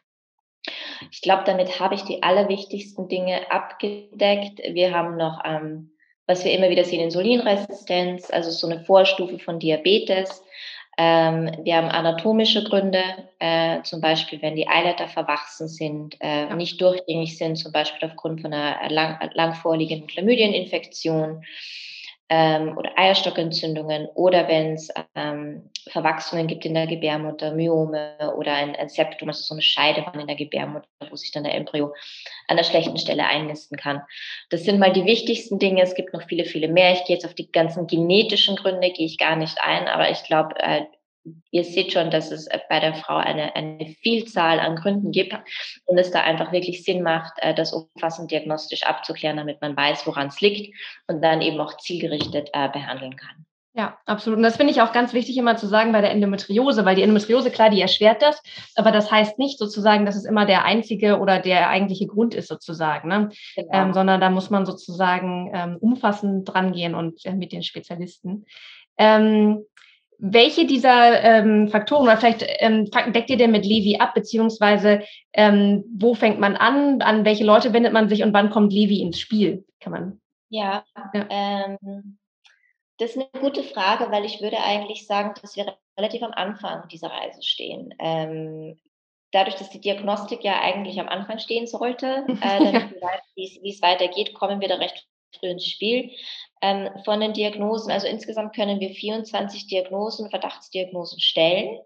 Ich 1.11 1.21
glaube, 1.21 1.43
damit 1.45 1.79
habe 1.79 1.95
ich 1.95 2.01
die 2.03 2.23
allerwichtigsten 2.23 3.07
Dinge 3.07 3.51
abgedeckt. 3.51 4.61
Wir 4.73 4.93
haben 4.93 5.17
noch, 5.17 5.41
ähm, 5.45 5.91
was 6.27 6.43
wir 6.43 6.53
immer 6.53 6.69
wieder 6.69 6.83
sehen, 6.83 7.01
Insulinresistenz, 7.01 8.31
also 8.31 8.51
so 8.51 8.67
eine 8.67 8.83
Vorstufe 8.85 9.37
von 9.39 9.59
Diabetes. 9.59 10.43
Ähm, 11.03 11.49
wir 11.63 11.77
haben 11.77 11.87
anatomische 11.87 12.63
Gründe, 12.63 13.01
äh, 13.39 13.81
zum 13.81 14.01
Beispiel, 14.01 14.39
wenn 14.43 14.55
die 14.55 14.67
Eileiter 14.67 15.07
verwachsen 15.07 15.67
sind, 15.67 16.15
äh, 16.21 16.47
ja. 16.47 16.55
nicht 16.55 16.79
durchgängig 16.79 17.39
sind, 17.39 17.55
zum 17.55 17.71
Beispiel 17.71 18.07
aufgrund 18.07 18.41
von 18.41 18.53
einer 18.53 18.87
lang, 18.91 19.17
lang 19.33 19.55
vorliegenden 19.55 20.05
Chlamydieninfektion 20.07 21.43
ähm, 22.33 22.77
oder 22.77 22.97
Eierstockentzündungen 22.97 24.07
oder 24.15 24.47
wenn 24.47 24.75
es 24.75 24.87
ähm, 25.15 25.69
Verwachsungen 25.89 26.47
gibt 26.47 26.65
in 26.65 26.73
der 26.73 26.87
Gebärmutter, 26.87 27.51
Myome 27.51 28.33
oder 28.37 28.53
ein, 28.53 28.73
ein 28.73 28.87
Septum, 28.87 29.27
also 29.27 29.43
so 29.43 29.53
eine 29.53 29.61
Scheidewand 29.61 30.15
in 30.15 30.27
der 30.27 30.37
Gebärmutter, 30.37 30.87
wo 31.09 31.15
sich 31.17 31.31
dann 31.31 31.43
der 31.43 31.55
Embryo 31.55 31.93
an 32.47 32.55
der 32.55 32.63
schlechten 32.63 32.97
Stelle 32.97 33.25
einnisten 33.25 33.77
kann. 33.77 34.01
Das 34.49 34.63
sind 34.63 34.79
mal 34.79 34.93
die 34.93 35.03
wichtigsten 35.03 35.59
Dinge. 35.59 35.81
Es 35.81 35.93
gibt 35.93 36.13
noch 36.13 36.23
viele, 36.23 36.45
viele 36.45 36.69
mehr. 36.69 36.93
Ich 36.93 37.03
gehe 37.03 37.17
jetzt 37.17 37.25
auf 37.25 37.33
die 37.33 37.51
ganzen 37.51 37.85
genetischen 37.85 38.55
Gründe, 38.55 38.91
gehe 38.91 39.05
ich 39.05 39.17
gar 39.17 39.35
nicht 39.35 39.57
ein, 39.61 39.89
aber 39.89 40.09
ich 40.09 40.23
glaube, 40.23 40.55
äh, 40.57 40.83
ihr 41.51 41.63
seht 41.63 41.93
schon, 41.93 42.09
dass 42.09 42.31
es 42.31 42.47
bei 42.69 42.79
der 42.79 42.95
Frau 42.95 43.17
eine, 43.17 43.55
eine 43.55 43.95
Vielzahl 44.01 44.59
an 44.59 44.75
Gründen 44.75 45.11
gibt 45.11 45.35
und 45.85 45.97
es 45.97 46.11
da 46.11 46.21
einfach 46.21 46.51
wirklich 46.51 46.83
Sinn 46.83 47.03
macht, 47.03 47.33
äh, 47.37 47.53
das 47.53 47.73
umfassend 47.73 48.31
diagnostisch 48.31 48.83
abzuklären, 48.83 49.37
damit 49.37 49.61
man 49.61 49.75
weiß, 49.75 50.07
woran 50.07 50.27
es 50.27 50.41
liegt 50.41 50.75
und 51.07 51.21
dann 51.21 51.41
eben 51.41 51.59
auch 51.59 51.77
zielgerichtet 51.77 52.49
äh, 52.53 52.69
behandeln 52.69 53.15
kann. 53.15 53.45
Ja, 53.73 53.97
absolut. 54.05 54.35
Und 54.35 54.43
das 54.43 54.57
finde 54.57 54.73
ich 54.73 54.81
auch 54.81 54.91
ganz 54.91 55.13
wichtig 55.13 55.37
immer 55.37 55.55
zu 55.55 55.65
sagen 55.65 55.93
bei 55.93 56.01
der 56.01 56.11
Endometriose, 56.11 56.83
weil 56.83 56.95
die 56.95 57.03
Endometriose, 57.03 57.51
klar, 57.51 57.69
die 57.69 57.81
erschwert 57.81 58.21
das, 58.21 58.41
aber 58.75 58.91
das 58.91 59.09
heißt 59.09 59.39
nicht 59.39 59.57
sozusagen, 59.57 60.05
dass 60.05 60.17
es 60.17 60.25
immer 60.25 60.45
der 60.45 60.65
einzige 60.65 61.19
oder 61.19 61.39
der 61.39 61.69
eigentliche 61.69 62.05
Grund 62.05 62.33
ist 62.33 62.49
sozusagen, 62.49 63.07
ne? 63.07 63.29
Genau. 63.55 63.69
Ähm, 63.71 63.93
sondern 63.93 64.19
da 64.19 64.29
muss 64.29 64.49
man 64.49 64.65
sozusagen 64.65 65.51
ähm, 65.53 65.77
umfassend 65.79 66.49
drangehen 66.49 66.95
und 66.95 67.25
äh, 67.25 67.33
mit 67.33 67.53
den 67.53 67.63
Spezialisten. 67.63 68.45
Ähm, 68.97 69.63
welche 70.23 70.67
dieser 70.67 71.23
ähm, 71.23 71.67
Faktoren 71.67 72.03
oder 72.03 72.15
vielleicht 72.15 72.45
ähm, 72.59 72.85
deckt 72.85 73.31
ihr 73.31 73.37
denn 73.37 73.51
mit 73.51 73.65
Levi 73.65 73.97
ab, 73.97 74.13
beziehungsweise 74.13 75.01
ähm, 75.33 75.83
wo 75.97 76.13
fängt 76.13 76.39
man 76.39 76.55
an, 76.55 77.01
an 77.01 77.25
welche 77.25 77.43
Leute 77.43 77.73
wendet 77.73 77.91
man 77.91 78.07
sich 78.07 78.21
und 78.21 78.31
wann 78.31 78.51
kommt 78.51 78.71
Levi 78.71 79.01
ins 79.01 79.19
Spiel? 79.19 79.65
Kann 79.79 79.91
man. 79.91 80.21
Ja, 80.49 80.85
ja. 81.15 81.25
Ähm, 81.29 82.19
das 82.99 83.15
ist 83.15 83.17
eine 83.17 83.41
gute 83.41 83.63
Frage, 83.63 84.11
weil 84.11 84.23
ich 84.23 84.41
würde 84.41 84.59
eigentlich 84.59 85.07
sagen, 85.07 85.33
dass 85.41 85.55
wir 85.55 85.75
relativ 85.97 86.21
am 86.21 86.33
Anfang 86.33 86.87
dieser 86.89 87.09
Reise 87.09 87.41
stehen. 87.41 87.95
Ähm, 87.97 88.79
dadurch, 89.31 89.55
dass 89.55 89.71
die 89.71 89.81
Diagnostik 89.81 90.43
ja 90.43 90.61
eigentlich 90.61 90.99
am 90.99 91.09
Anfang 91.09 91.39
stehen 91.39 91.65
sollte, 91.65 92.27
äh, 92.41 92.59
damit 92.59 92.91
wie 93.35 93.69
es 93.69 93.81
weitergeht, 93.81 94.35
kommen 94.35 94.61
wir 94.61 94.67
da 94.67 94.75
recht 94.75 95.07
früh 95.39 95.47
ins 95.47 95.65
Spiel 95.65 96.11
ähm, 96.61 96.89
von 97.05 97.19
den 97.19 97.33
Diagnosen. 97.33 97.91
Also 97.91 98.07
insgesamt 98.07 98.55
können 98.55 98.79
wir 98.79 98.89
24 98.89 99.67
Diagnosen, 99.67 100.29
Verdachtsdiagnosen 100.29 101.19
stellen. 101.19 101.79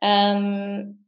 Ähm, 0.00 1.04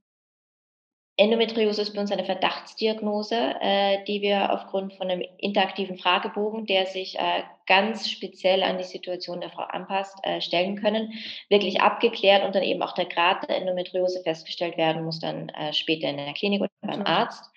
Endometriose 1.18 1.80
ist 1.80 1.94
bei 1.94 2.00
uns 2.02 2.12
eine 2.12 2.26
Verdachtsdiagnose, 2.26 3.54
äh, 3.60 4.04
die 4.04 4.20
wir 4.20 4.52
aufgrund 4.52 4.92
von 4.94 5.10
einem 5.10 5.24
interaktiven 5.38 5.96
Fragebogen, 5.96 6.66
der 6.66 6.84
sich 6.84 7.18
äh, 7.18 7.42
ganz 7.66 8.10
speziell 8.10 8.62
an 8.62 8.76
die 8.76 8.84
Situation 8.84 9.40
der 9.40 9.48
Frau 9.48 9.62
anpasst, 9.62 10.18
äh, 10.24 10.42
stellen 10.42 10.76
können. 10.76 11.14
Wirklich 11.48 11.80
abgeklärt 11.80 12.44
und 12.44 12.54
dann 12.54 12.62
eben 12.62 12.82
auch 12.82 12.92
der 12.92 13.06
Grad 13.06 13.48
der 13.48 13.56
Endometriose 13.56 14.22
festgestellt 14.24 14.76
werden 14.76 15.04
muss, 15.04 15.18
dann 15.18 15.48
äh, 15.50 15.72
später 15.72 16.10
in 16.10 16.18
der 16.18 16.34
Klinik 16.34 16.60
oder 16.60 16.70
beim 16.82 17.06
Arzt. 17.06 17.50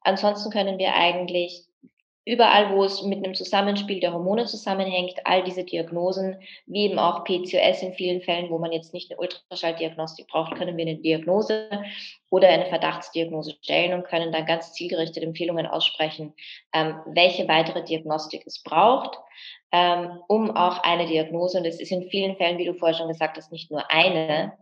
Ansonsten 0.00 0.50
können 0.50 0.78
wir 0.78 0.94
eigentlich 0.94 1.66
überall, 2.24 2.70
wo 2.74 2.84
es 2.84 3.02
mit 3.02 3.24
einem 3.24 3.34
Zusammenspiel 3.34 3.98
der 3.98 4.12
Hormone 4.12 4.46
zusammenhängt, 4.46 5.14
all 5.24 5.42
diese 5.42 5.64
Diagnosen, 5.64 6.36
wie 6.66 6.84
eben 6.84 6.98
auch 6.98 7.24
PCOS 7.24 7.82
in 7.82 7.94
vielen 7.94 8.22
Fällen, 8.22 8.50
wo 8.50 8.58
man 8.58 8.72
jetzt 8.72 8.94
nicht 8.94 9.10
eine 9.10 9.20
Ultraschalldiagnostik 9.20 10.28
braucht, 10.28 10.54
können 10.54 10.76
wir 10.76 10.86
eine 10.86 10.96
Diagnose 10.96 11.68
oder 12.30 12.48
eine 12.48 12.66
Verdachtsdiagnose 12.66 13.56
stellen 13.60 13.94
und 13.94 14.04
können 14.04 14.30
dann 14.30 14.46
ganz 14.46 14.72
zielgerichtet 14.72 15.22
Empfehlungen 15.22 15.66
aussprechen, 15.66 16.32
ähm, 16.72 16.96
welche 17.06 17.48
weitere 17.48 17.84
Diagnostik 17.84 18.44
es 18.46 18.62
braucht, 18.62 19.18
ähm, 19.72 20.20
um 20.28 20.56
auch 20.56 20.82
eine 20.84 21.06
Diagnose, 21.06 21.58
und 21.58 21.64
es 21.64 21.80
ist 21.80 21.90
in 21.90 22.08
vielen 22.08 22.36
Fällen, 22.36 22.58
wie 22.58 22.66
du 22.66 22.74
vorher 22.74 22.96
schon 22.96 23.08
gesagt 23.08 23.36
hast, 23.36 23.50
nicht 23.50 23.70
nur 23.70 23.90
eine, 23.90 24.52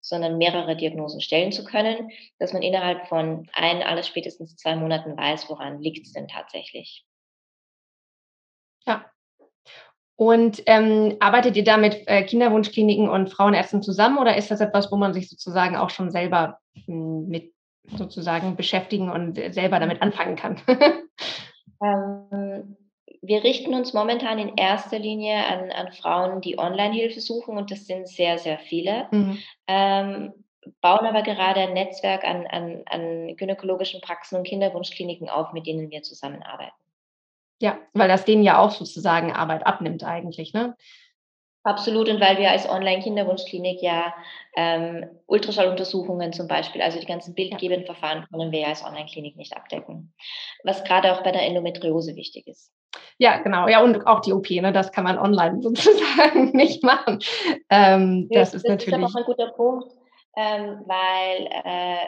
sondern 0.00 0.38
mehrere 0.38 0.76
Diagnosen 0.76 1.20
stellen 1.20 1.52
zu 1.52 1.64
können, 1.64 2.10
dass 2.38 2.52
man 2.52 2.62
innerhalb 2.62 3.06
von 3.08 3.48
ein, 3.52 3.82
alles 3.82 4.06
spätestens 4.06 4.56
zwei 4.56 4.76
Monaten 4.76 5.16
weiß, 5.16 5.48
woran 5.48 5.80
liegt 5.80 6.06
es 6.06 6.12
denn 6.12 6.28
tatsächlich. 6.28 7.04
Ja. 8.86 9.04
Und 10.16 10.62
ähm, 10.66 11.16
arbeitet 11.20 11.56
ihr 11.56 11.64
da 11.64 11.76
mit 11.76 12.06
äh, 12.06 12.22
Kinderwunschkliniken 12.24 13.08
und 13.08 13.30
Frauenärzten 13.30 13.82
zusammen 13.82 14.18
oder 14.18 14.36
ist 14.36 14.50
das 14.50 14.60
etwas, 14.60 14.92
wo 14.92 14.96
man 14.96 15.14
sich 15.14 15.30
sozusagen 15.30 15.76
auch 15.76 15.90
schon 15.90 16.10
selber 16.10 16.58
hm, 16.84 17.26
mit 17.28 17.54
sozusagen 17.96 18.56
beschäftigen 18.56 19.10
und 19.10 19.36
selber 19.54 19.80
damit 19.80 20.02
anfangen 20.02 20.36
kann? 20.36 20.60
ähm, 21.82 22.76
wir 23.22 23.44
richten 23.44 23.74
uns 23.74 23.92
momentan 23.92 24.38
in 24.38 24.56
erster 24.56 24.98
Linie 24.98 25.46
an, 25.46 25.70
an 25.70 25.92
Frauen, 25.92 26.40
die 26.40 26.58
Online-Hilfe 26.58 27.20
suchen 27.20 27.56
und 27.56 27.70
das 27.70 27.86
sind 27.86 28.08
sehr, 28.08 28.38
sehr 28.38 28.58
viele. 28.58 29.08
Mhm. 29.10 29.38
Ähm, 29.66 30.32
bauen 30.80 31.06
aber 31.06 31.22
gerade 31.22 31.60
ein 31.60 31.74
Netzwerk 31.74 32.24
an, 32.24 32.46
an, 32.46 32.82
an 32.86 33.36
gynäkologischen 33.36 34.00
Praxen 34.00 34.36
und 34.36 34.46
Kinderwunschkliniken 34.46 35.28
auf, 35.28 35.52
mit 35.52 35.66
denen 35.66 35.90
wir 35.90 36.02
zusammenarbeiten. 36.02 36.72
Ja, 37.60 37.78
weil 37.92 38.08
das 38.08 38.24
denen 38.24 38.42
ja 38.42 38.58
auch 38.58 38.70
sozusagen 38.70 39.32
Arbeit 39.32 39.66
abnimmt 39.66 40.02
eigentlich, 40.02 40.54
ne? 40.54 40.76
Absolut, 41.62 42.08
und 42.08 42.22
weil 42.22 42.38
wir 42.38 42.50
als 42.50 42.66
Online-Kinderwunschklinik 42.66 43.82
ja 43.82 44.14
ähm, 44.56 45.04
Ultraschalluntersuchungen 45.26 46.32
zum 46.32 46.48
Beispiel, 46.48 46.80
also 46.80 46.98
die 46.98 47.06
ganzen 47.06 47.34
bildgebenden 47.34 47.84
Verfahren 47.84 48.26
können 48.30 48.50
wir 48.50 48.60
ja 48.60 48.68
als 48.68 48.82
Online-Klinik 48.82 49.36
nicht 49.36 49.54
abdecken. 49.54 50.14
Was 50.64 50.84
gerade 50.84 51.12
auch 51.12 51.22
bei 51.22 51.32
der 51.32 51.42
Endometriose 51.42 52.16
wichtig 52.16 52.46
ist. 52.46 52.72
Ja, 53.18 53.38
genau. 53.38 53.68
Ja, 53.68 53.82
und 53.82 54.06
auch 54.06 54.20
die 54.20 54.32
OP, 54.32 54.50
ne, 54.50 54.72
das 54.72 54.92
kann 54.92 55.04
man 55.04 55.18
online 55.18 55.62
sozusagen 55.62 56.52
nicht 56.52 56.82
machen. 56.82 57.20
Ähm, 57.68 58.28
das, 58.30 58.52
das 58.52 58.62
ist 58.62 58.68
natürlich. 58.68 59.00
Das 59.00 59.10
ist 59.10 59.16
aber 59.16 59.24
auch 59.24 59.28
ein 59.28 59.36
guter 59.36 59.52
Punkt, 59.52 59.92
ähm, 60.36 60.82
weil 60.86 61.48
äh, 61.64 62.06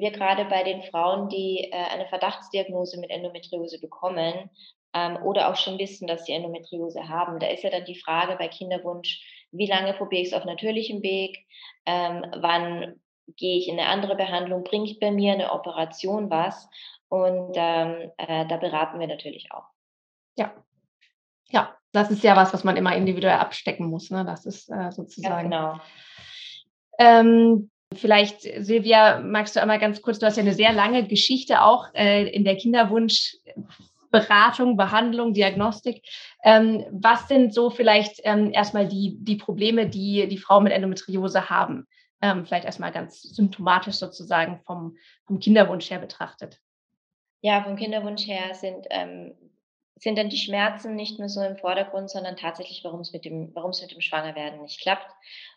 wir 0.00 0.10
gerade 0.10 0.44
bei 0.46 0.62
den 0.62 0.82
Frauen, 0.84 1.28
die 1.28 1.70
äh, 1.70 1.74
eine 1.92 2.06
Verdachtsdiagnose 2.06 2.98
mit 3.00 3.10
Endometriose 3.10 3.80
bekommen 3.80 4.50
ähm, 4.94 5.18
oder 5.24 5.50
auch 5.50 5.56
schon 5.56 5.78
wissen, 5.78 6.06
dass 6.06 6.24
sie 6.24 6.32
Endometriose 6.32 7.08
haben, 7.08 7.38
da 7.38 7.48
ist 7.48 7.64
ja 7.64 7.70
dann 7.70 7.84
die 7.84 8.00
Frage 8.00 8.36
bei 8.36 8.48
Kinderwunsch, 8.48 9.20
wie 9.52 9.66
lange 9.66 9.92
probiere 9.94 10.22
ich 10.22 10.28
es 10.28 10.34
auf 10.34 10.44
natürlichem 10.44 11.02
Weg, 11.02 11.38
ähm, 11.86 12.24
wann 12.36 13.00
gehe 13.36 13.58
ich 13.58 13.68
in 13.68 13.78
eine 13.78 13.88
andere 13.88 14.16
Behandlung, 14.16 14.64
bringt 14.64 15.00
bei 15.00 15.10
mir 15.10 15.32
eine 15.32 15.52
Operation 15.52 16.30
was 16.30 16.68
und 17.08 17.52
ähm, 17.54 18.10
äh, 18.18 18.46
da 18.46 18.56
beraten 18.56 19.00
wir 19.00 19.06
natürlich 19.06 19.50
auch. 19.52 19.73
Ja. 20.36 20.52
Ja, 21.50 21.76
das 21.92 22.10
ist 22.10 22.24
ja 22.24 22.34
was, 22.36 22.52
was 22.52 22.64
man 22.64 22.76
immer 22.76 22.96
individuell 22.96 23.36
abstecken 23.36 23.86
muss. 23.86 24.10
Ne? 24.10 24.24
Das 24.24 24.44
ist 24.46 24.68
äh, 24.70 24.90
sozusagen. 24.90 25.52
Ja, 25.52 25.76
genau. 25.76 25.80
Ähm, 26.98 27.70
vielleicht, 27.94 28.40
Silvia, 28.42 29.20
magst 29.20 29.54
du 29.56 29.60
einmal 29.60 29.78
ganz 29.78 30.02
kurz, 30.02 30.18
du 30.18 30.26
hast 30.26 30.36
ja 30.36 30.42
eine 30.42 30.54
sehr 30.54 30.72
lange 30.72 31.06
Geschichte 31.06 31.62
auch 31.62 31.94
äh, 31.94 32.26
in 32.28 32.42
der 32.44 32.56
Kinderwunschberatung, 32.56 34.76
Behandlung, 34.76 35.32
Diagnostik. 35.34 36.02
Ähm, 36.42 36.84
was 36.90 37.28
sind 37.28 37.54
so 37.54 37.70
vielleicht 37.70 38.20
ähm, 38.24 38.52
erstmal 38.52 38.88
die, 38.88 39.16
die 39.20 39.36
Probleme, 39.36 39.88
die 39.88 40.26
die 40.28 40.38
Frauen 40.38 40.64
mit 40.64 40.72
Endometriose 40.72 41.50
haben? 41.50 41.86
ähm, 42.24 42.46
vielleicht 42.46 42.64
erstmal 42.64 42.90
ganz 42.90 43.20
symptomatisch 43.20 43.96
sozusagen 43.96 44.58
vom, 44.64 44.96
vom 45.26 45.40
Kinderwunsch 45.40 45.90
her 45.90 45.98
betrachtet. 45.98 46.58
Ja, 47.42 47.62
vom 47.62 47.76
Kinderwunsch 47.76 48.26
her 48.26 48.54
sind, 48.54 48.86
ähm, 48.88 49.34
sind 50.04 50.18
dann 50.18 50.28
die 50.28 50.36
Schmerzen 50.36 50.96
nicht 50.96 51.18
mehr 51.18 51.30
so 51.30 51.42
im 51.42 51.56
Vordergrund, 51.56 52.10
sondern 52.10 52.36
tatsächlich, 52.36 52.84
warum 52.84 53.00
es 53.00 53.14
mit 53.14 53.24
dem, 53.24 53.50
warum 53.54 53.70
es 53.70 53.80
mit 53.80 53.90
dem 53.90 54.02
Schwangerwerden 54.02 54.60
nicht 54.60 54.82
klappt. 54.82 55.10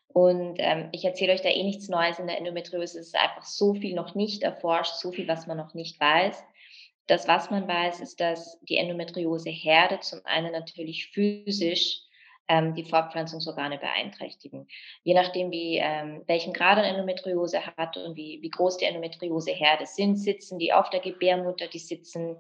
Und 0.08 0.56
ähm, 0.60 0.88
ich 0.94 1.04
erzähle 1.04 1.34
euch 1.34 1.42
da 1.42 1.50
eh 1.50 1.63
nichts 1.63 1.89
Neues 1.89 2.18
in 2.18 2.27
der 2.27 2.38
Endometriose. 2.38 2.98
Es 2.98 3.08
ist 3.08 3.16
einfach 3.18 3.44
so 3.44 3.74
viel 3.74 3.94
noch 3.94 4.16
nicht 4.16 4.44
erforscht, 4.44 4.96
so 4.96 5.12
viel, 5.12 5.27
was 5.27 5.48
man 5.48 5.58
noch 5.58 5.74
nicht 5.74 6.00
weiß. 6.00 6.42
Das, 7.08 7.27
was 7.27 7.51
man 7.51 7.68
weiß, 7.68 8.00
ist, 8.00 8.22
dass 8.22 8.58
die 8.62 8.77
Endometrioseherde 8.77 10.00
zum 10.00 10.22
einen 10.24 10.54
natürlich 10.54 11.12
physisch 11.12 12.00
ähm, 12.48 12.74
die 12.74 12.86
Fortpflanzungsorgane 12.86 13.77
beeinträchtigen. 13.80 14.70
Je 15.04 15.13
nachdem, 15.13 15.51
wie, 15.51 15.77
ähm, 15.77 16.24
welchen 16.25 16.54
Grad 16.54 16.77
an 16.77 16.86
Endometriose 16.86 17.66
hat 17.66 17.98
und 17.98 18.16
wie, 18.16 18.39
wie 18.42 18.50
groß 18.50 18.77
die 18.77 18.86
Endometrioseherde 18.86 19.86
sind, 19.86 20.16
sitzen 20.16 20.58
die 20.58 20.72
auf 20.72 20.89
der 20.89 21.01
Gebärmutter, 21.01 21.68
die 21.68 21.80
sitzen 21.80 22.38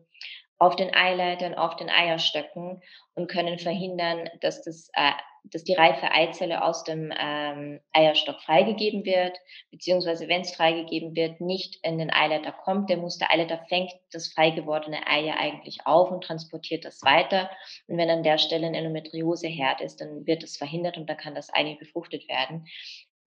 auf 0.59 0.75
den 0.75 0.93
Eileitern, 0.93 1.55
auf 1.55 1.75
den 1.75 1.89
Eierstöcken 1.89 2.81
und 3.13 3.29
können 3.29 3.59
verhindern, 3.59 4.29
dass, 4.41 4.63
das, 4.63 4.89
äh, 4.93 5.11
dass 5.43 5.63
die 5.63 5.73
reife 5.73 6.11
Eizelle 6.11 6.63
aus 6.63 6.83
dem 6.83 7.13
ähm, 7.17 7.79
Eierstock 7.93 8.41
freigegeben 8.41 9.05
wird, 9.05 9.37
beziehungsweise 9.71 10.27
wenn 10.27 10.41
es 10.41 10.55
freigegeben 10.55 11.15
wird, 11.15 11.41
nicht 11.41 11.79
in 11.83 11.99
den 11.99 12.11
Eileiter 12.11 12.51
kommt. 12.51 12.89
Der 12.89 12.97
Mustereileiter 12.97 13.65
fängt 13.69 13.91
das 14.11 14.33
frei 14.33 14.49
gewordene 14.49 15.05
Ei 15.07 15.21
ja 15.21 15.35
eigentlich 15.35 15.85
auf 15.85 16.11
und 16.11 16.23
transportiert 16.23 16.85
das 16.85 17.03
weiter. 17.03 17.49
Und 17.87 17.97
wenn 17.97 18.09
an 18.09 18.23
der 18.23 18.39
Stelle 18.39 18.67
ein 18.67 18.75
Endometrioseherd 18.75 19.81
ist, 19.81 20.01
dann 20.01 20.25
wird 20.25 20.43
es 20.43 20.57
verhindert 20.57 20.97
und 20.97 21.07
dann 21.07 21.17
kann 21.17 21.35
das 21.35 21.53
Ei 21.53 21.75
befruchtet 21.79 22.27
werden. 22.27 22.65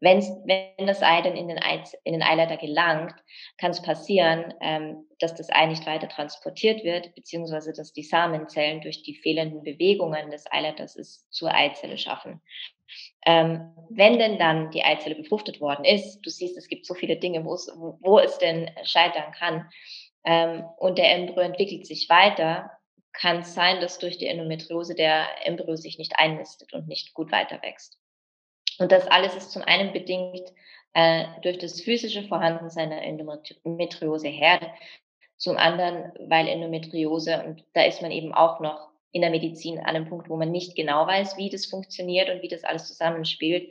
Wenn's, 0.00 0.30
wenn 0.44 0.86
das 0.86 1.02
Ei 1.02 1.20
dann 1.20 1.36
in 1.36 1.48
den, 1.48 1.62
Ei, 1.62 1.82
in 2.04 2.14
den 2.14 2.22
Eileiter 2.22 2.56
gelangt, 2.56 3.14
kann 3.58 3.70
es 3.70 3.82
passieren, 3.82 4.54
ähm, 4.60 5.06
dass 5.18 5.34
das 5.34 5.50
Ei 5.50 5.66
nicht 5.66 5.86
weiter 5.86 6.08
transportiert 6.08 6.84
wird, 6.84 7.14
beziehungsweise 7.14 7.72
dass 7.74 7.92
die 7.92 8.02
Samenzellen 8.02 8.80
durch 8.80 9.02
die 9.02 9.14
fehlenden 9.14 9.62
Bewegungen 9.62 10.30
des 10.30 10.50
Eileiters 10.50 10.96
es 10.96 11.28
zur 11.30 11.54
Eizelle 11.54 11.98
schaffen. 11.98 12.40
Ähm, 13.26 13.72
wenn 13.90 14.18
denn 14.18 14.38
dann 14.38 14.70
die 14.70 14.82
Eizelle 14.82 15.14
befruchtet 15.14 15.60
worden 15.60 15.84
ist, 15.84 16.20
du 16.22 16.30
siehst, 16.30 16.56
es 16.56 16.68
gibt 16.68 16.86
so 16.86 16.94
viele 16.94 17.16
Dinge, 17.16 17.44
wo, 17.44 17.56
wo 18.00 18.18
es 18.18 18.38
denn 18.38 18.70
scheitern 18.84 19.32
kann, 19.32 19.68
ähm, 20.24 20.64
und 20.78 20.98
der 20.98 21.14
Embryo 21.14 21.40
entwickelt 21.40 21.86
sich 21.86 22.08
weiter, 22.08 22.70
kann 23.12 23.40
es 23.40 23.54
sein, 23.54 23.80
dass 23.80 23.98
durch 23.98 24.18
die 24.18 24.26
Endometriose 24.26 24.94
der 24.94 25.46
Embryo 25.46 25.76
sich 25.76 25.98
nicht 25.98 26.14
einnistet 26.16 26.72
und 26.72 26.88
nicht 26.88 27.14
gut 27.14 27.32
weiter 27.32 27.60
wächst. 27.62 27.99
Und 28.80 28.92
das 28.92 29.06
alles 29.06 29.36
ist 29.36 29.52
zum 29.52 29.62
einen 29.62 29.92
bedingt 29.92 30.52
äh, 30.94 31.24
durch 31.42 31.58
das 31.58 31.80
physische 31.80 32.22
Vorhandensein 32.24 32.90
der 32.90 33.02
Endometrioseherde, 33.02 34.70
zum 35.36 35.56
anderen, 35.56 36.12
weil 36.28 36.48
Endometriose, 36.48 37.44
und 37.44 37.64
da 37.72 37.84
ist 37.84 38.02
man 38.02 38.10
eben 38.10 38.34
auch 38.34 38.60
noch 38.60 38.88
in 39.12 39.22
der 39.22 39.30
Medizin 39.30 39.78
an 39.78 39.96
einem 39.96 40.08
Punkt, 40.08 40.28
wo 40.28 40.36
man 40.36 40.50
nicht 40.50 40.76
genau 40.76 41.06
weiß, 41.06 41.36
wie 41.36 41.50
das 41.50 41.66
funktioniert 41.66 42.28
und 42.30 42.42
wie 42.42 42.48
das 42.48 42.64
alles 42.64 42.86
zusammenspielt, 42.86 43.70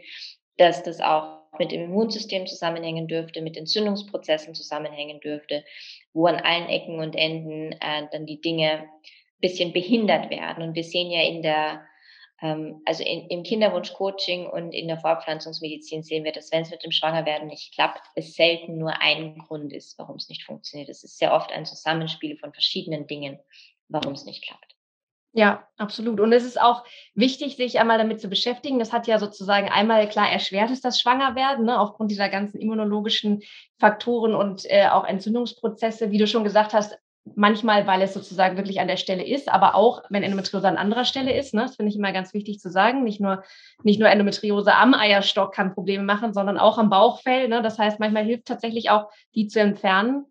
dass 0.57 0.83
das 0.83 0.99
auch 0.99 1.39
mit 1.57 1.71
dem 1.71 1.83
Immunsystem 1.85 2.45
zusammenhängen 2.47 3.07
dürfte, 3.07 3.41
mit 3.41 3.57
Entzündungsprozessen 3.57 4.53
zusammenhängen 4.53 5.19
dürfte, 5.19 5.63
wo 6.13 6.25
an 6.25 6.35
allen 6.35 6.67
Ecken 6.67 6.99
und 6.99 7.15
Enden 7.15 7.71
äh, 7.73 8.07
dann 8.11 8.25
die 8.25 8.41
Dinge 8.41 8.87
bisschen 9.39 9.71
behindert 9.73 10.29
werden. 10.29 10.63
Und 10.63 10.75
wir 10.75 10.83
sehen 10.83 11.11
ja 11.11 11.21
in 11.21 11.41
der 11.41 11.81
also 12.41 13.03
in, 13.03 13.27
im 13.27 13.43
Kinderwunsch-Coaching 13.43 14.47
und 14.47 14.71
in 14.71 14.87
der 14.87 14.99
Fortpflanzungsmedizin 14.99 16.03
sehen 16.03 16.23
wir, 16.23 16.31
dass 16.31 16.51
wenn 16.51 16.61
es 16.61 16.71
mit 16.71 16.83
dem 16.83 16.91
Schwangerwerden 16.91 17.47
nicht 17.47 17.73
klappt, 17.73 18.01
es 18.15 18.33
selten 18.33 18.77
nur 18.77 19.01
ein 19.01 19.37
Grund 19.39 19.73
ist, 19.73 19.99
warum 19.99 20.15
es 20.15 20.29
nicht 20.29 20.45
funktioniert. 20.45 20.89
Es 20.89 21.03
ist 21.03 21.17
sehr 21.17 21.33
oft 21.33 21.51
ein 21.51 21.65
Zusammenspiel 21.65 22.37
von 22.37 22.53
verschiedenen 22.53 23.07
Dingen, 23.07 23.39
warum 23.89 24.13
es 24.13 24.25
nicht 24.25 24.43
klappt. 24.43 24.75
Ja, 25.33 25.67
absolut. 25.77 26.19
Und 26.19 26.33
es 26.33 26.43
ist 26.43 26.59
auch 26.59 26.83
wichtig, 27.13 27.55
sich 27.55 27.79
einmal 27.79 27.99
damit 27.99 28.19
zu 28.19 28.29
beschäftigen. 28.29 28.79
Das 28.79 28.91
hat 28.91 29.05
ja 29.05 29.19
sozusagen 29.19 29.69
einmal 29.69 30.09
klar 30.09 30.31
erschwert 30.31 30.71
ist 30.71 30.83
das 30.83 30.99
Schwangerwerden, 30.99 31.65
ne, 31.65 31.79
aufgrund 31.79 32.09
dieser 32.09 32.29
ganzen 32.29 32.59
immunologischen 32.59 33.43
Faktoren 33.77 34.33
und 34.33 34.65
äh, 34.65 34.87
auch 34.87 35.05
Entzündungsprozesse. 35.05 36.09
Wie 36.09 36.17
du 36.17 36.25
schon 36.25 36.43
gesagt 36.43 36.73
hast, 36.73 36.97
manchmal, 37.35 37.87
weil 37.87 38.01
es 38.01 38.13
sozusagen 38.13 38.57
wirklich 38.57 38.79
an 38.79 38.87
der 38.87 38.97
Stelle 38.97 39.25
ist, 39.25 39.49
aber 39.49 39.75
auch, 39.75 40.03
wenn 40.09 40.23
Endometriose 40.23 40.67
an 40.67 40.77
anderer 40.77 41.05
Stelle 41.05 41.37
ist. 41.37 41.53
Ne? 41.53 41.61
Das 41.61 41.75
finde 41.75 41.91
ich 41.91 41.97
immer 41.97 42.11
ganz 42.11 42.33
wichtig 42.33 42.59
zu 42.59 42.69
sagen. 42.69 43.03
Nicht 43.03 43.21
nur, 43.21 43.43
nicht 43.83 43.99
nur 43.99 44.09
Endometriose 44.09 44.73
am 44.73 44.93
Eierstock 44.93 45.53
kann 45.53 45.73
Probleme 45.73 46.03
machen, 46.03 46.33
sondern 46.33 46.57
auch 46.57 46.77
am 46.77 46.89
Bauchfell. 46.89 47.47
Ne? 47.47 47.61
Das 47.61 47.77
heißt, 47.77 47.99
manchmal 47.99 48.23
hilft 48.23 48.45
tatsächlich 48.45 48.89
auch, 48.89 49.09
die 49.35 49.47
zu 49.47 49.59
entfernen. 49.59 50.25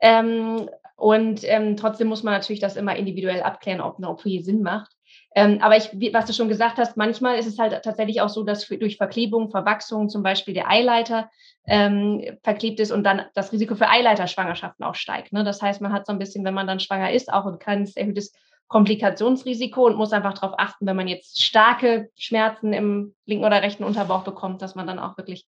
Ähm, 0.00 0.68
und 0.96 1.40
ähm, 1.44 1.76
trotzdem 1.76 2.08
muss 2.08 2.22
man 2.22 2.34
natürlich 2.34 2.60
das 2.60 2.76
immer 2.76 2.94
individuell 2.96 3.42
abklären, 3.42 3.80
ob 3.80 3.96
eine 3.98 4.08
OP 4.08 4.22
Sinn 4.22 4.62
macht. 4.62 4.92
Ähm, 5.34 5.58
aber 5.62 5.76
ich, 5.76 5.90
was 6.12 6.26
du 6.26 6.32
schon 6.32 6.48
gesagt 6.48 6.78
hast, 6.78 6.96
manchmal 6.96 7.38
ist 7.38 7.46
es 7.46 7.58
halt 7.58 7.82
tatsächlich 7.82 8.20
auch 8.20 8.28
so, 8.28 8.42
dass 8.42 8.66
durch 8.66 8.96
Verklebung, 8.96 9.50
Verwachsung 9.50 10.08
zum 10.08 10.22
Beispiel 10.22 10.54
der 10.54 10.68
Eileiter 10.68 11.30
ähm, 11.66 12.22
verklebt 12.42 12.80
ist 12.80 12.90
und 12.90 13.04
dann 13.04 13.22
das 13.34 13.52
Risiko 13.52 13.74
für 13.74 13.88
Eileiterschwangerschaften 13.88 14.84
auch 14.84 14.94
steigt. 14.94 15.32
Ne? 15.32 15.44
Das 15.44 15.62
heißt, 15.62 15.80
man 15.80 15.92
hat 15.92 16.06
so 16.06 16.12
ein 16.12 16.18
bisschen, 16.18 16.44
wenn 16.44 16.54
man 16.54 16.66
dann 16.66 16.80
schwanger 16.80 17.12
ist, 17.12 17.32
auch 17.32 17.46
ein 17.46 17.58
kleines 17.58 17.96
erhöhtes 17.96 18.32
Komplikationsrisiko 18.68 19.86
und 19.86 19.96
muss 19.96 20.12
einfach 20.12 20.34
darauf 20.34 20.58
achten, 20.58 20.86
wenn 20.86 20.96
man 20.96 21.08
jetzt 21.08 21.42
starke 21.42 22.10
Schmerzen 22.16 22.72
im 22.72 23.14
linken 23.26 23.44
oder 23.44 23.62
rechten 23.62 23.84
Unterbauch 23.84 24.24
bekommt, 24.24 24.62
dass 24.62 24.74
man 24.74 24.86
dann 24.86 24.98
auch 24.98 25.16
wirklich 25.16 25.46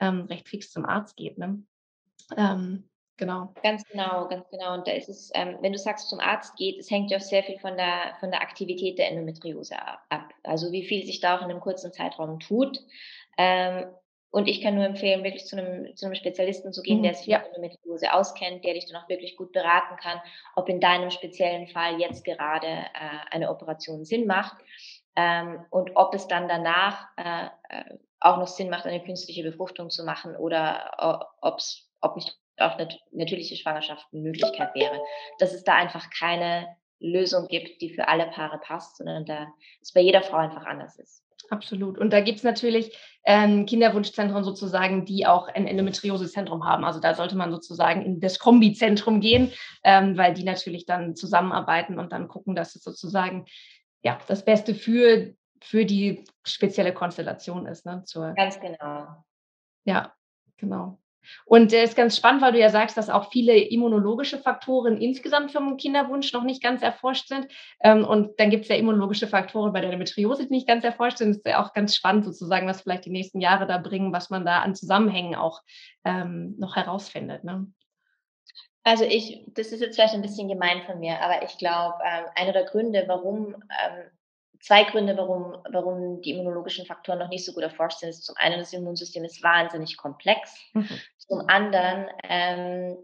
ähm, 0.00 0.22
recht 0.22 0.48
fix 0.48 0.70
zum 0.70 0.84
Arzt 0.84 1.16
geht. 1.16 1.38
Ne? 1.38 1.62
Ähm, 2.36 2.88
Genau. 3.18 3.48
Ganz 3.62 3.82
genau, 3.84 4.28
ganz 4.28 4.48
genau. 4.50 4.74
Und 4.74 4.86
da 4.86 4.92
ist 4.92 5.08
es, 5.08 5.30
ähm, 5.34 5.56
wenn 5.62 5.72
du 5.72 5.78
sagst, 5.78 6.10
zum 6.10 6.20
Arzt 6.20 6.56
geht, 6.56 6.78
es 6.78 6.90
hängt 6.90 7.10
ja 7.10 7.16
auch 7.16 7.22
sehr 7.22 7.42
viel 7.42 7.58
von 7.58 7.76
der, 7.76 8.14
von 8.20 8.30
der 8.30 8.42
Aktivität 8.42 8.98
der 8.98 9.10
Endometriose 9.10 9.76
ab. 10.10 10.34
Also 10.42 10.70
wie 10.70 10.84
viel 10.84 11.04
sich 11.06 11.20
da 11.20 11.36
auch 11.36 11.42
in 11.42 11.50
einem 11.50 11.60
kurzen 11.60 11.92
Zeitraum 11.92 12.40
tut. 12.40 12.78
Ähm, 13.38 13.86
und 14.30 14.48
ich 14.48 14.60
kann 14.60 14.74
nur 14.74 14.84
empfehlen, 14.84 15.24
wirklich 15.24 15.46
zu 15.46 15.56
einem, 15.56 15.96
zu 15.96 16.04
einem 16.04 16.14
Spezialisten 16.14 16.72
zu 16.72 16.82
gehen, 16.82 16.98
mhm, 16.98 17.04
der 17.04 17.14
sich 17.14 17.26
ja. 17.26 17.38
mit 17.38 17.48
Endometriose 17.48 18.12
auskennt, 18.12 18.64
der 18.66 18.74
dich 18.74 18.86
dann 18.86 19.02
auch 19.02 19.08
wirklich 19.08 19.34
gut 19.34 19.52
beraten 19.52 19.96
kann, 19.96 20.20
ob 20.54 20.68
in 20.68 20.78
deinem 20.78 21.10
speziellen 21.10 21.68
Fall 21.68 21.98
jetzt 21.98 22.22
gerade 22.22 22.66
äh, 22.66 23.30
eine 23.30 23.48
Operation 23.48 24.04
Sinn 24.04 24.26
macht 24.26 24.56
ähm, 25.14 25.64
und 25.70 25.92
ob 25.94 26.14
es 26.14 26.28
dann 26.28 26.48
danach 26.48 27.08
äh, 27.16 27.46
äh 27.70 27.98
auch 28.18 28.38
noch 28.38 28.46
Sinn 28.46 28.70
macht, 28.70 28.86
eine 28.86 29.04
künstliche 29.04 29.42
Befruchtung 29.42 29.90
zu 29.90 30.02
machen 30.02 30.36
oder 30.36 31.30
ob's, 31.42 31.86
ob 32.00 32.16
nicht 32.16 32.36
auch 32.58 32.78
eine 32.78 32.88
natürliche 33.12 33.56
Schwangerschaft 33.56 34.06
eine 34.12 34.22
Möglichkeit 34.22 34.74
wäre. 34.74 35.00
Dass 35.38 35.52
es 35.52 35.64
da 35.64 35.74
einfach 35.74 36.10
keine 36.10 36.76
Lösung 36.98 37.46
gibt, 37.48 37.80
die 37.80 37.90
für 37.90 38.08
alle 38.08 38.26
Paare 38.26 38.58
passt, 38.58 38.96
sondern 38.96 39.24
da 39.24 39.48
es 39.82 39.92
bei 39.92 40.00
jeder 40.00 40.22
Frau 40.22 40.38
einfach 40.38 40.64
anders 40.64 40.98
ist. 40.98 41.22
Absolut. 41.50 41.98
Und 41.98 42.12
da 42.12 42.20
gibt 42.20 42.38
es 42.38 42.44
natürlich 42.44 42.96
ähm, 43.24 43.66
Kinderwunschzentren 43.66 44.42
sozusagen, 44.42 45.04
die 45.04 45.26
auch 45.26 45.48
ein 45.48 45.66
Endometriosezentrum 45.66 46.64
haben. 46.64 46.84
Also 46.84 47.00
da 47.00 47.14
sollte 47.14 47.36
man 47.36 47.52
sozusagen 47.52 48.04
in 48.04 48.20
das 48.20 48.38
Kombizentrum 48.38 49.20
gehen, 49.20 49.52
ähm, 49.84 50.16
weil 50.16 50.34
die 50.34 50.44
natürlich 50.44 50.86
dann 50.86 51.14
zusammenarbeiten 51.14 51.98
und 51.98 52.12
dann 52.12 52.28
gucken, 52.28 52.56
dass 52.56 52.74
es 52.74 52.82
sozusagen 52.82 53.46
ja, 54.02 54.18
das 54.26 54.44
Beste 54.44 54.74
für, 54.74 55.34
für 55.60 55.84
die 55.84 56.24
spezielle 56.44 56.92
Konstellation 56.92 57.66
ist. 57.66 57.86
Ne, 57.86 58.02
zur, 58.06 58.32
Ganz 58.34 58.58
genau. 58.60 59.24
Ja, 59.84 60.12
genau. 60.56 60.98
Und 61.44 61.72
es 61.72 61.78
äh, 61.78 61.84
ist 61.84 61.96
ganz 61.96 62.16
spannend, 62.16 62.42
weil 62.42 62.52
du 62.52 62.58
ja 62.58 62.70
sagst, 62.70 62.96
dass 62.96 63.10
auch 63.10 63.30
viele 63.30 63.56
immunologische 63.56 64.38
Faktoren 64.38 65.00
insgesamt 65.00 65.52
vom 65.52 65.76
Kinderwunsch 65.76 66.32
noch 66.32 66.44
nicht 66.44 66.62
ganz 66.62 66.82
erforscht 66.82 67.28
sind. 67.28 67.48
Ähm, 67.82 68.04
und 68.04 68.38
dann 68.38 68.50
gibt 68.50 68.64
es 68.64 68.68
ja 68.68 68.76
immunologische 68.76 69.26
Faktoren 69.26 69.72
bei 69.72 69.80
der 69.80 69.90
Endometriose, 69.90 70.46
die 70.46 70.52
nicht 70.52 70.68
ganz 70.68 70.84
erforscht 70.84 71.18
sind. 71.18 71.30
Es 71.30 71.36
ist 71.38 71.46
ja 71.46 71.64
auch 71.64 71.72
ganz 71.72 71.94
spannend 71.94 72.24
sozusagen, 72.24 72.66
was 72.66 72.82
vielleicht 72.82 73.04
die 73.04 73.10
nächsten 73.10 73.40
Jahre 73.40 73.66
da 73.66 73.78
bringen, 73.78 74.12
was 74.12 74.30
man 74.30 74.44
da 74.44 74.60
an 74.60 74.74
Zusammenhängen 74.74 75.34
auch 75.34 75.62
ähm, 76.04 76.54
noch 76.58 76.76
herausfindet. 76.76 77.44
Ne? 77.44 77.66
Also 78.86 79.04
ich, 79.04 79.44
das 79.48 79.72
ist 79.72 79.80
jetzt 79.80 79.96
vielleicht 79.96 80.14
ein 80.14 80.22
bisschen 80.22 80.48
gemein 80.48 80.82
von 80.86 81.00
mir, 81.00 81.20
aber 81.20 81.42
ich 81.42 81.58
glaube, 81.58 81.96
ähm, 82.04 82.26
einer 82.36 82.52
der 82.52 82.64
Gründe, 82.64 83.02
warum 83.08 83.56
ähm, 83.56 84.10
zwei 84.60 84.84
Gründe, 84.84 85.16
warum, 85.16 85.56
warum 85.70 86.20
die 86.22 86.30
immunologischen 86.30 86.86
Faktoren 86.86 87.18
noch 87.18 87.28
nicht 87.28 87.44
so 87.44 87.52
gut 87.52 87.62
erforscht 87.62 87.98
sind. 87.98 88.10
Ist 88.10 88.24
zum 88.24 88.36
einen, 88.38 88.58
das 88.58 88.72
Immunsystem 88.72 89.24
ist 89.24 89.42
wahnsinnig 89.42 89.96
komplex. 89.96 90.54
Mhm. 90.72 90.88
Zum 91.18 91.48
anderen, 91.48 92.06
ähm, 92.22 92.96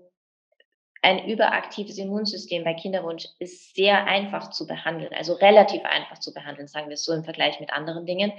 ein 1.02 1.26
überaktives 1.26 1.98
Immunsystem 1.98 2.62
bei 2.62 2.74
Kinderwunsch 2.74 3.26
ist 3.40 3.74
sehr 3.74 4.06
einfach 4.06 4.50
zu 4.50 4.68
behandeln, 4.68 5.12
also 5.12 5.34
relativ 5.34 5.84
einfach 5.84 6.20
zu 6.20 6.32
behandeln, 6.32 6.68
sagen 6.68 6.88
wir 6.88 6.94
es 6.94 7.04
so 7.04 7.12
im 7.12 7.24
Vergleich 7.24 7.58
mit 7.58 7.72
anderen 7.72 8.06
Dingen, 8.06 8.32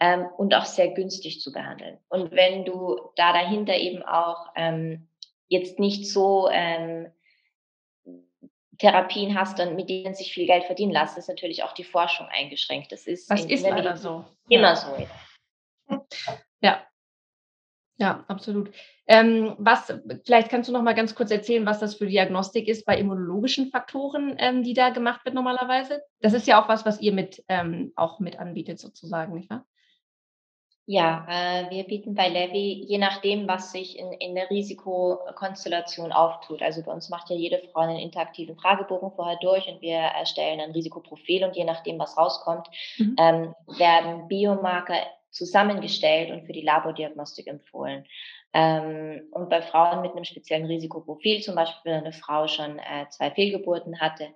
ähm, 0.00 0.26
und 0.38 0.54
auch 0.54 0.64
sehr 0.64 0.88
günstig 0.88 1.42
zu 1.42 1.52
behandeln. 1.52 1.98
Und 2.08 2.32
wenn 2.32 2.64
du 2.64 2.98
da 3.16 3.34
dahinter 3.34 3.74
eben 3.74 4.02
auch 4.02 4.46
ähm, 4.56 5.08
jetzt 5.48 5.78
nicht 5.78 6.10
so 6.10 6.48
ähm, 6.50 7.12
Therapien 8.78 9.38
hast, 9.38 9.58
dann 9.58 9.76
mit 9.76 9.88
denen 9.88 10.14
sich 10.14 10.32
viel 10.32 10.46
Geld 10.46 10.64
verdienen 10.64 10.92
lassen, 10.92 11.18
ist 11.18 11.28
natürlich 11.28 11.62
auch 11.62 11.72
die 11.72 11.84
Forschung 11.84 12.26
eingeschränkt. 12.30 12.92
Das 12.92 13.06
ist, 13.06 13.30
das 13.30 13.44
ist 13.44 13.62
leider 13.62 13.96
so. 13.96 14.24
Immer 14.48 14.74
ja. 14.74 14.76
so. 14.76 15.06
Ja. 16.60 16.86
Ja, 17.98 18.24
absolut. 18.28 18.72
Ähm, 19.06 19.54
was, 19.58 19.92
vielleicht 20.24 20.50
kannst 20.50 20.68
du 20.68 20.72
noch 20.72 20.82
mal 20.82 20.94
ganz 20.94 21.14
kurz 21.14 21.30
erzählen, 21.30 21.64
was 21.64 21.78
das 21.78 21.94
für 21.94 22.06
Diagnostik 22.06 22.68
ist 22.68 22.84
bei 22.84 22.98
immunologischen 22.98 23.70
Faktoren, 23.70 24.36
ähm, 24.38 24.62
die 24.62 24.74
da 24.74 24.90
gemacht 24.90 25.24
wird 25.24 25.34
normalerweise. 25.34 26.02
Das 26.20 26.34
ist 26.34 26.46
ja 26.46 26.62
auch 26.62 26.68
was, 26.68 26.84
was 26.84 27.00
ihr 27.00 27.12
mit 27.12 27.42
ähm, 27.48 27.92
auch 27.96 28.20
mit 28.20 28.38
anbietet 28.38 28.78
sozusagen, 28.78 29.34
nicht 29.34 29.48
wahr? 29.48 29.64
Ja, 30.88 31.26
äh, 31.28 31.70
wir 31.70 31.82
bieten 31.82 32.14
bei 32.14 32.28
Levi, 32.28 32.84
je 32.86 32.98
nachdem, 32.98 33.48
was 33.48 33.72
sich 33.72 33.98
in, 33.98 34.12
in 34.12 34.36
der 34.36 34.48
Risikokonstellation 34.50 36.12
auftut. 36.12 36.62
Also 36.62 36.82
bei 36.84 36.92
uns 36.92 37.08
macht 37.08 37.28
ja 37.28 37.34
jede 37.34 37.58
Frau 37.72 37.80
einen 37.80 37.98
interaktiven 37.98 38.56
Fragebogen 38.56 39.10
vorher 39.10 39.36
durch 39.40 39.66
und 39.66 39.80
wir 39.82 39.96
erstellen 39.96 40.60
ein 40.60 40.70
Risikoprofil 40.70 41.42
und 41.42 41.56
je 41.56 41.64
nachdem, 41.64 41.98
was 41.98 42.16
rauskommt, 42.16 42.68
mhm. 42.98 43.16
ähm, 43.18 43.54
werden 43.66 44.28
Biomarker 44.28 44.98
zusammengestellt 45.30 46.30
und 46.30 46.46
für 46.46 46.52
die 46.52 46.62
Labordiagnostik 46.62 47.48
empfohlen. 47.48 48.06
Ähm, 48.58 49.28
und 49.32 49.50
bei 49.50 49.60
Frauen 49.60 50.00
mit 50.00 50.12
einem 50.12 50.24
speziellen 50.24 50.64
Risikoprofil, 50.64 51.42
zum 51.42 51.56
Beispiel 51.56 51.92
wenn 51.92 52.00
eine 52.00 52.14
Frau 52.14 52.48
schon 52.48 52.78
äh, 52.78 53.06
zwei 53.10 53.30
Fehlgeburten 53.30 54.00
hatte, 54.00 54.28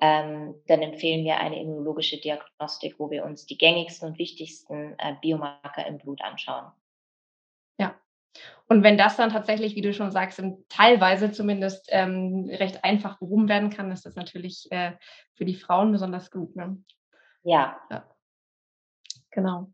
ähm, 0.00 0.54
dann 0.66 0.80
empfehlen 0.80 1.26
wir 1.26 1.36
eine 1.36 1.60
immunologische 1.60 2.18
Diagnostik, 2.18 2.94
wo 2.98 3.10
wir 3.10 3.22
uns 3.22 3.44
die 3.44 3.58
gängigsten 3.58 4.08
und 4.08 4.18
wichtigsten 4.18 4.94
äh, 4.98 5.14
Biomarker 5.20 5.86
im 5.86 5.98
Blut 5.98 6.22
anschauen. 6.22 6.72
Ja. 7.78 8.00
Und 8.66 8.82
wenn 8.82 8.96
das 8.96 9.18
dann 9.18 9.28
tatsächlich, 9.28 9.76
wie 9.76 9.82
du 9.82 9.92
schon 9.92 10.10
sagst, 10.10 10.42
teilweise 10.70 11.30
zumindest 11.30 11.86
ähm, 11.90 12.48
recht 12.50 12.82
einfach 12.82 13.18
behoben 13.18 13.50
werden 13.50 13.68
kann, 13.68 13.92
ist 13.92 14.06
das 14.06 14.14
natürlich 14.14 14.68
äh, 14.70 14.92
für 15.34 15.44
die 15.44 15.56
Frauen 15.56 15.92
besonders 15.92 16.30
gut. 16.30 16.56
Ne? 16.56 16.82
Ja. 17.42 17.78
ja. 17.90 18.08
Genau. 19.32 19.70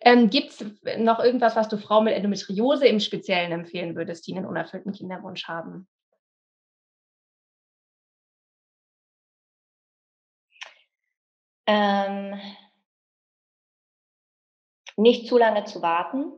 Ähm, 0.00 0.30
Gibt 0.30 0.50
es 0.50 0.64
noch 0.98 1.20
irgendwas, 1.20 1.56
was 1.56 1.68
du 1.68 1.76
Frauen 1.78 2.04
mit 2.04 2.14
Endometriose 2.14 2.86
im 2.86 3.00
Speziellen 3.00 3.52
empfehlen 3.52 3.96
würdest, 3.96 4.26
die 4.26 4.34
einen 4.36 4.46
unerfüllten 4.46 4.92
Kinderwunsch 4.92 5.46
haben? 5.48 5.88
Ähm, 11.66 12.40
nicht 14.96 15.28
zu 15.28 15.38
lange 15.38 15.64
zu 15.64 15.82
warten, 15.82 16.32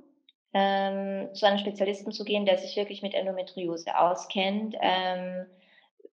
ähm, 0.52 1.34
zu 1.34 1.46
einem 1.46 1.58
Spezialisten 1.58 2.12
zu 2.12 2.24
gehen, 2.24 2.44
der 2.44 2.58
sich 2.58 2.76
wirklich 2.76 3.02
mit 3.02 3.14
Endometriose 3.14 3.98
auskennt. 3.98 4.76
Ähm, 4.80 5.46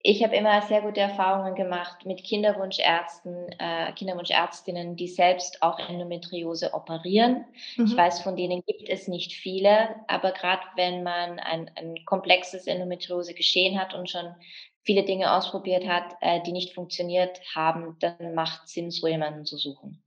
ich 0.04 0.24
habe 0.24 0.34
immer 0.34 0.60
sehr 0.62 0.82
gute 0.82 1.00
Erfahrungen 1.00 1.54
gemacht 1.54 2.04
mit 2.04 2.24
Kinderwunschärzten, 2.24 3.52
äh, 3.58 3.92
Kinderwunschärztinnen, 3.92 4.96
die 4.96 5.06
selbst 5.06 5.62
auch 5.62 5.78
Endometriose 5.78 6.74
operieren. 6.74 7.44
Mhm. 7.76 7.86
Ich 7.86 7.96
weiß, 7.96 8.20
von 8.22 8.36
denen 8.36 8.64
gibt 8.66 8.88
es 8.88 9.06
nicht 9.06 9.32
viele, 9.32 9.94
aber 10.08 10.32
gerade 10.32 10.62
wenn 10.74 11.04
man 11.04 11.38
ein, 11.38 11.70
ein 11.76 12.04
komplexes 12.04 12.66
Endometriose 12.66 13.32
geschehen 13.34 13.80
hat 13.80 13.94
und 13.94 14.10
schon 14.10 14.34
viele 14.82 15.04
Dinge 15.04 15.32
ausprobiert 15.32 15.86
hat, 15.86 16.16
äh, 16.20 16.42
die 16.42 16.52
nicht 16.52 16.74
funktioniert 16.74 17.40
haben, 17.54 17.96
dann 18.00 18.34
macht 18.34 18.68
Sinn, 18.68 18.90
so 18.90 19.06
jemanden 19.06 19.44
zu 19.44 19.56
suchen. 19.56 20.02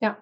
Ja, 0.00 0.16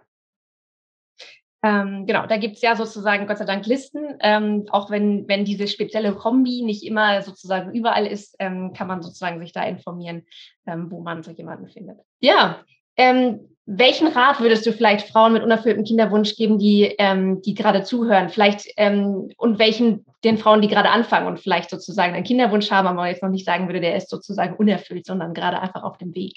ähm, 1.62 2.06
genau, 2.06 2.26
da 2.26 2.38
gibt 2.38 2.56
es 2.56 2.62
ja 2.62 2.74
sozusagen 2.74 3.26
Gott 3.26 3.38
sei 3.38 3.44
Dank 3.44 3.66
Listen. 3.66 4.16
Ähm, 4.20 4.66
auch 4.70 4.90
wenn, 4.90 5.28
wenn 5.28 5.44
diese 5.44 5.68
spezielle 5.68 6.14
Kombi 6.14 6.62
nicht 6.62 6.84
immer 6.84 7.20
sozusagen 7.20 7.74
überall 7.74 8.06
ist, 8.06 8.34
ähm, 8.38 8.72
kann 8.72 8.86
man 8.86 9.02
sozusagen 9.02 9.40
sich 9.40 9.52
da 9.52 9.62
informieren, 9.64 10.24
ähm, 10.66 10.90
wo 10.90 11.00
man 11.00 11.22
so 11.22 11.30
jemanden 11.30 11.68
findet. 11.68 11.98
Ja, 12.20 12.64
ähm, 12.96 13.40
welchen 13.66 14.08
Rat 14.08 14.40
würdest 14.40 14.64
du 14.64 14.72
vielleicht 14.72 15.08
Frauen 15.08 15.34
mit 15.34 15.42
unerfülltem 15.42 15.84
Kinderwunsch 15.84 16.34
geben, 16.34 16.58
die, 16.58 16.94
ähm, 16.98 17.42
die 17.42 17.54
gerade 17.54 17.82
zuhören? 17.82 18.30
Vielleicht 18.30 18.66
und 18.78 19.58
welchen 19.58 20.06
den 20.24 20.38
Frauen, 20.38 20.60
die 20.60 20.68
gerade 20.68 20.88
anfangen 20.88 21.28
und 21.28 21.38
vielleicht 21.38 21.70
sozusagen 21.70 22.14
einen 22.14 22.24
Kinderwunsch 22.24 22.70
haben, 22.70 22.88
aber 22.88 23.06
jetzt 23.06 23.22
noch 23.22 23.30
nicht 23.30 23.44
sagen 23.44 23.68
würde, 23.68 23.80
der 23.80 23.96
ist 23.96 24.10
sozusagen 24.10 24.56
unerfüllt, 24.56 25.06
sondern 25.06 25.34
gerade 25.34 25.60
einfach 25.60 25.84
auf 25.84 25.98
dem 25.98 26.14
Weg? 26.14 26.36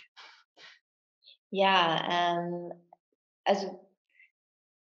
Ja, 1.50 2.38
also 3.46 3.83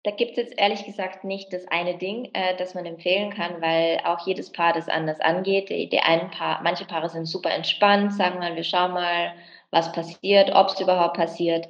da 0.04 0.10
gibt 0.10 0.32
es 0.32 0.36
jetzt 0.36 0.58
ehrlich 0.58 0.84
gesagt 0.84 1.24
nicht 1.24 1.52
das 1.52 1.66
eine 1.68 1.96
Ding, 1.96 2.28
äh, 2.34 2.54
das 2.56 2.74
man 2.74 2.84
empfehlen 2.84 3.32
kann, 3.32 3.60
weil 3.60 4.00
auch 4.04 4.26
jedes 4.26 4.52
Paar 4.52 4.74
das 4.74 4.88
anders 4.88 5.18
angeht. 5.18 5.70
Die, 5.70 5.88
die 5.88 6.00
einen 6.00 6.30
Paar, 6.30 6.62
manche 6.62 6.84
Paare 6.84 7.08
sind 7.08 7.24
super 7.24 7.50
entspannt, 7.50 8.12
sagen 8.12 8.38
mal, 8.38 8.54
wir 8.54 8.64
schauen 8.64 8.92
mal, 8.92 9.32
was 9.70 9.92
passiert, 9.92 10.54
ob 10.54 10.68
es 10.68 10.80
überhaupt 10.80 11.16
passiert. 11.16 11.68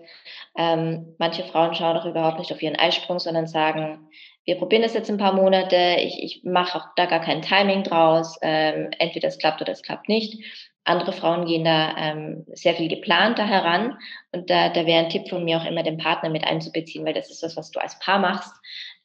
Ähm, 0.58 1.14
manche 1.18 1.44
Frauen 1.44 1.74
schauen 1.74 1.96
auch 1.96 2.06
überhaupt 2.06 2.40
nicht 2.40 2.52
auf 2.52 2.60
ihren 2.60 2.76
Eisprung, 2.76 3.20
sondern 3.20 3.46
sagen, 3.46 4.10
wir 4.44 4.56
probieren 4.56 4.82
das 4.82 4.94
jetzt 4.94 5.08
ein 5.08 5.16
paar 5.16 5.32
Monate, 5.32 5.96
ich, 6.00 6.22
ich 6.22 6.44
mache 6.44 6.76
auch 6.78 6.86
da 6.96 7.06
gar 7.06 7.20
kein 7.20 7.40
Timing 7.40 7.84
draus, 7.84 8.36
ähm, 8.42 8.90
entweder 8.98 9.28
es 9.28 9.38
klappt 9.38 9.62
oder 9.62 9.72
es 9.72 9.82
klappt 9.82 10.08
nicht. 10.08 10.44
Andere 10.84 11.12
Frauen 11.12 11.46
gehen 11.46 11.64
da 11.64 11.96
ähm, 11.96 12.44
sehr 12.52 12.74
viel 12.74 12.88
geplanter 12.88 13.46
heran. 13.46 13.98
Und 14.32 14.50
da, 14.50 14.68
da 14.68 14.86
wäre 14.86 15.04
ein 15.04 15.10
Tipp 15.10 15.28
von 15.28 15.44
mir 15.44 15.58
auch 15.58 15.64
immer, 15.64 15.82
den 15.82 15.96
Partner 15.96 16.28
mit 16.28 16.44
einzubeziehen, 16.44 17.04
weil 17.04 17.14
das 17.14 17.30
ist 17.30 17.42
das, 17.42 17.56
was 17.56 17.70
du 17.70 17.80
als 17.80 17.98
Paar 17.98 18.18
machst. 18.18 18.52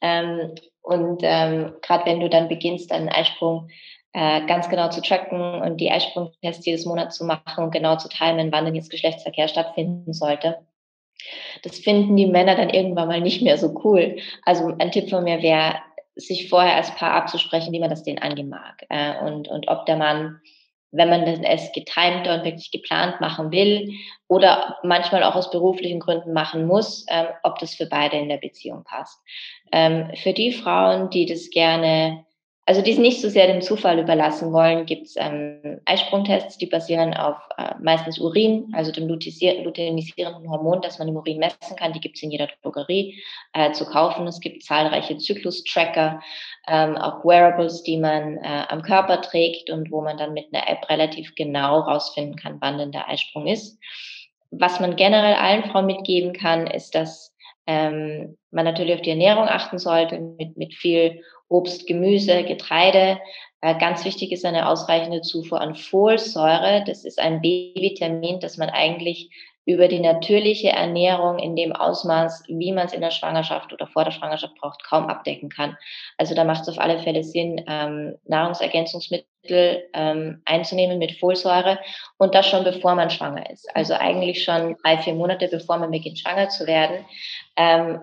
Ähm, 0.02 0.54
und 0.82 1.20
ähm, 1.22 1.74
gerade 1.82 2.06
wenn 2.06 2.20
du 2.20 2.28
dann 2.28 2.48
beginnst, 2.48 2.90
deinen 2.90 3.08
Eisprung 3.08 3.68
äh, 4.12 4.44
ganz 4.46 4.68
genau 4.68 4.88
zu 4.90 5.00
tracken 5.00 5.62
und 5.62 5.80
die 5.80 5.90
Eisprungtests 5.90 6.66
jedes 6.66 6.84
Monat 6.84 7.12
zu 7.12 7.24
machen 7.24 7.64
und 7.64 7.70
genau 7.70 7.96
zu 7.96 8.08
timen, 8.08 8.52
wann 8.52 8.64
denn 8.64 8.74
jetzt 8.74 8.90
Geschlechtsverkehr 8.90 9.48
stattfinden 9.48 10.12
sollte. 10.12 10.58
Das 11.62 11.78
finden 11.78 12.16
die 12.16 12.26
Männer 12.26 12.56
dann 12.56 12.70
irgendwann 12.70 13.08
mal 13.08 13.20
nicht 13.20 13.42
mehr 13.42 13.58
so 13.58 13.80
cool. 13.84 14.18
Also 14.44 14.74
ein 14.78 14.90
Tipp 14.90 15.10
von 15.10 15.24
mir 15.24 15.42
wäre, 15.42 15.76
sich 16.16 16.48
vorher 16.48 16.76
als 16.76 16.94
Paar 16.94 17.12
abzusprechen, 17.12 17.72
wie 17.72 17.80
man 17.80 17.90
das 17.90 18.02
denen 18.02 18.18
angehen 18.18 18.48
mag. 18.48 18.84
Äh, 18.88 19.18
und, 19.24 19.48
und 19.48 19.68
ob 19.68 19.86
der 19.86 19.96
Mann 19.96 20.40
wenn 20.92 21.08
man 21.08 21.22
es 21.44 21.72
getimter 21.72 22.34
und 22.34 22.44
wirklich 22.44 22.70
geplant 22.70 23.20
machen 23.20 23.52
will 23.52 23.92
oder 24.28 24.78
manchmal 24.82 25.22
auch 25.22 25.36
aus 25.36 25.50
beruflichen 25.50 26.00
Gründen 26.00 26.32
machen 26.32 26.66
muss, 26.66 27.06
ähm, 27.08 27.26
ob 27.42 27.58
das 27.58 27.74
für 27.74 27.86
beide 27.86 28.16
in 28.16 28.28
der 28.28 28.38
Beziehung 28.38 28.84
passt. 28.84 29.20
Ähm, 29.72 30.10
für 30.16 30.32
die 30.32 30.52
Frauen, 30.52 31.10
die 31.10 31.26
das 31.26 31.50
gerne 31.50 32.24
also 32.70 32.82
die 32.82 32.92
es 32.92 32.98
nicht 32.98 33.20
so 33.20 33.28
sehr 33.28 33.48
dem 33.48 33.62
Zufall 33.62 33.98
überlassen 33.98 34.52
wollen, 34.52 34.86
gibt 34.86 35.08
es 35.08 35.16
ähm, 35.16 35.80
Eisprungtests, 35.86 36.56
die 36.56 36.66
basieren 36.66 37.14
auf 37.14 37.34
äh, 37.58 37.74
meistens 37.82 38.20
Urin, 38.20 38.72
also 38.76 38.92
dem 38.92 39.08
luteinisierenden 39.08 40.48
Hormon, 40.48 40.80
das 40.80 41.00
man 41.00 41.08
im 41.08 41.16
Urin 41.16 41.38
messen 41.38 41.74
kann. 41.76 41.92
Die 41.92 41.98
gibt 41.98 42.16
es 42.16 42.22
in 42.22 42.30
jeder 42.30 42.46
Drogerie 42.62 43.20
äh, 43.54 43.72
zu 43.72 43.86
kaufen. 43.86 44.24
Es 44.28 44.38
gibt 44.38 44.62
zahlreiche 44.62 45.16
Zyklus-Tracker, 45.16 46.20
ähm, 46.68 46.96
auch 46.96 47.24
Wearables, 47.24 47.82
die 47.82 47.96
man 47.96 48.36
äh, 48.36 48.62
am 48.68 48.82
Körper 48.82 49.20
trägt 49.20 49.68
und 49.68 49.90
wo 49.90 50.00
man 50.00 50.16
dann 50.16 50.32
mit 50.32 50.54
einer 50.54 50.68
App 50.68 50.88
relativ 50.88 51.34
genau 51.34 51.80
rausfinden 51.80 52.36
kann, 52.36 52.58
wann 52.60 52.78
denn 52.78 52.92
der 52.92 53.08
Eisprung 53.08 53.48
ist. 53.48 53.80
Was 54.52 54.78
man 54.78 54.94
generell 54.94 55.34
allen 55.34 55.64
Frauen 55.64 55.86
mitgeben 55.86 56.34
kann, 56.34 56.68
ist, 56.68 56.94
dass 56.94 57.34
ähm, 57.66 58.38
man 58.52 58.64
natürlich 58.64 58.94
auf 58.94 59.02
die 59.02 59.10
Ernährung 59.10 59.48
achten 59.48 59.80
sollte, 59.80 60.20
mit, 60.20 60.56
mit 60.56 60.74
viel 60.74 61.20
Obst, 61.50 61.86
Gemüse, 61.86 62.44
Getreide. 62.44 63.20
Äh, 63.60 63.78
ganz 63.78 64.04
wichtig 64.06 64.32
ist 64.32 64.46
eine 64.46 64.68
ausreichende 64.68 65.20
Zufuhr 65.20 65.60
an 65.60 65.74
Folsäure. 65.74 66.82
Das 66.86 67.04
ist 67.04 67.18
ein 67.18 67.42
B-Vitamin, 67.42 68.40
das 68.40 68.56
man 68.56 68.70
eigentlich 68.70 69.30
über 69.66 69.88
die 69.88 70.00
natürliche 70.00 70.70
Ernährung 70.70 71.38
in 71.38 71.54
dem 71.54 71.72
Ausmaß, 71.72 72.44
wie 72.48 72.72
man 72.72 72.86
es 72.86 72.92
in 72.92 73.02
der 73.02 73.10
Schwangerschaft 73.10 73.72
oder 73.72 73.86
vor 73.86 74.04
der 74.04 74.10
Schwangerschaft 74.10 74.54
braucht, 74.56 74.82
kaum 74.84 75.06
abdecken 75.06 75.50
kann. 75.50 75.76
Also 76.16 76.34
da 76.34 76.44
macht 76.44 76.62
es 76.62 76.68
auf 76.68 76.78
alle 76.78 76.98
Fälle 76.98 77.22
Sinn, 77.22 77.62
ähm, 77.68 78.16
Nahrungsergänzungsmittel 78.24 79.84
ähm, 79.92 80.42
einzunehmen 80.44 80.98
mit 80.98 81.18
Folsäure 81.18 81.78
und 82.18 82.34
das 82.34 82.48
schon 82.48 82.64
bevor 82.64 82.94
man 82.94 83.10
schwanger 83.10 83.48
ist. 83.50 83.68
Also 83.76 83.94
eigentlich 83.94 84.42
schon 84.42 84.76
drei, 84.82 84.98
vier 84.98 85.14
Monate 85.14 85.48
bevor 85.48 85.76
man 85.78 85.90
beginnt, 85.90 86.18
schwanger 86.18 86.48
zu 86.48 86.66
werden. 86.66 87.04
Ähm, 87.56 88.00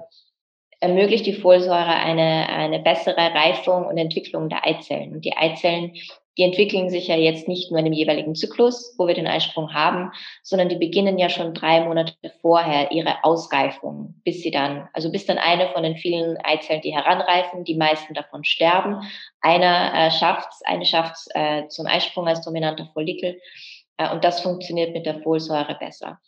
ermöglicht 0.79 1.25
die 1.25 1.33
Folsäure 1.33 1.85
eine, 1.85 2.49
eine 2.49 2.79
bessere 2.79 3.33
Reifung 3.33 3.85
und 3.85 3.97
Entwicklung 3.97 4.49
der 4.49 4.65
Eizellen. 4.65 5.13
Und 5.13 5.25
die 5.25 5.35
Eizellen, 5.35 5.93
die 6.37 6.43
entwickeln 6.43 6.89
sich 6.89 7.07
ja 7.07 7.15
jetzt 7.15 7.47
nicht 7.47 7.71
nur 7.71 7.79
in 7.79 7.85
dem 7.85 7.93
jeweiligen 7.93 8.35
Zyklus, 8.35 8.93
wo 8.99 9.07
wir 9.07 9.15
den 9.15 9.25
Eisprung 9.25 9.73
haben, 9.73 10.11
sondern 10.43 10.69
die 10.69 10.75
beginnen 10.75 11.17
ja 11.17 11.29
schon 11.29 11.55
drei 11.55 11.83
Monate 11.83 12.13
vorher 12.41 12.91
ihre 12.91 13.23
Ausreifung, 13.23 14.13
bis 14.23 14.43
sie 14.43 14.51
dann, 14.51 14.87
also 14.93 15.11
bis 15.11 15.25
dann 15.25 15.39
eine 15.39 15.69
von 15.69 15.81
den 15.81 15.97
vielen 15.97 16.37
Eizellen, 16.43 16.81
die 16.81 16.93
heranreifen, 16.93 17.63
die 17.63 17.75
meisten 17.75 18.13
davon 18.13 18.43
sterben. 18.43 19.01
Einer 19.41 19.93
äh, 19.95 20.11
schafft's, 20.11 20.61
eine 20.63 20.85
schafft's 20.85 21.27
äh, 21.33 21.67
zum 21.69 21.87
Eisprung 21.87 22.27
als 22.27 22.41
dominanter 22.41 22.87
Follikel. 22.93 23.39
Äh, 23.97 24.11
und 24.11 24.23
das 24.23 24.41
funktioniert 24.41 24.93
mit 24.93 25.07
der 25.07 25.21
Folsäure 25.21 25.75
besser. 25.79 26.19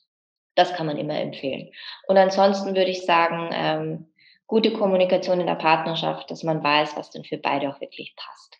Das 0.56 0.74
kann 0.74 0.88
man 0.88 0.98
immer 0.98 1.20
empfehlen. 1.20 1.70
Und 2.08 2.18
ansonsten 2.18 2.76
würde 2.76 2.90
ich 2.90 3.06
sagen, 3.06 3.50
ähm, 3.54 4.08
gute 4.50 4.74
Kommunikation 4.74 5.40
in 5.40 5.46
der 5.46 5.56
Partnerschaft, 5.56 6.30
dass 6.32 6.44
man 6.44 6.62
weiß, 6.62 6.98
was 6.98 7.12
denn 7.12 7.24
für 7.24 7.38
beide 7.38 7.70
auch 7.70 7.80
wirklich 7.80 8.16
passt. 8.18 8.58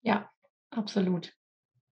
Ja, 0.00 0.28
absolut. 0.70 1.32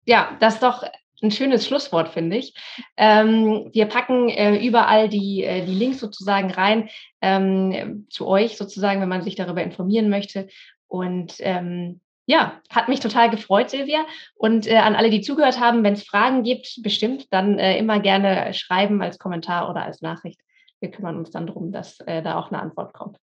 Ja, 0.05 0.37
das 0.39 0.55
ist 0.55 0.63
doch 0.63 0.83
ein 1.21 1.31
schönes 1.31 1.65
Schlusswort, 1.65 2.09
finde 2.09 2.37
ich. 2.37 2.53
Ähm, 2.95 3.71
wir 3.73 3.87
packen 3.87 4.29
äh, 4.29 4.63
überall 4.63 5.09
die, 5.09 5.43
äh, 5.43 5.65
die 5.65 5.73
Links 5.73 5.99
sozusagen 5.99 6.51
rein 6.51 6.89
ähm, 7.21 8.05
zu 8.11 8.27
euch 8.27 8.55
sozusagen, 8.55 9.01
wenn 9.01 9.09
man 9.09 9.23
sich 9.23 9.35
darüber 9.35 9.63
informieren 9.63 10.09
möchte. 10.09 10.47
Und 10.87 11.37
ähm, 11.39 12.01
ja, 12.27 12.61
hat 12.69 12.87
mich 12.87 12.99
total 12.99 13.31
gefreut, 13.31 13.71
Silvia. 13.71 14.05
Und 14.35 14.67
äh, 14.67 14.77
an 14.77 14.95
alle, 14.95 15.09
die 15.09 15.21
zugehört 15.21 15.59
haben, 15.59 15.83
wenn 15.83 15.93
es 15.93 16.03
Fragen 16.03 16.43
gibt, 16.43 16.81
bestimmt, 16.83 17.33
dann 17.33 17.57
äh, 17.57 17.79
immer 17.79 17.99
gerne 17.99 18.53
schreiben 18.53 19.01
als 19.01 19.17
Kommentar 19.17 19.71
oder 19.71 19.83
als 19.83 20.01
Nachricht. 20.03 20.39
Wir 20.79 20.91
kümmern 20.91 21.17
uns 21.17 21.31
dann 21.31 21.47
darum, 21.47 21.71
dass 21.71 21.99
äh, 22.01 22.21
da 22.21 22.37
auch 22.39 22.51
eine 22.51 22.61
Antwort 22.61 22.93
kommt. 22.93 23.17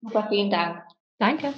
Super, 0.00 0.26
vielen 0.28 0.50
Dank. 0.50 0.82
Danke. 1.18 1.52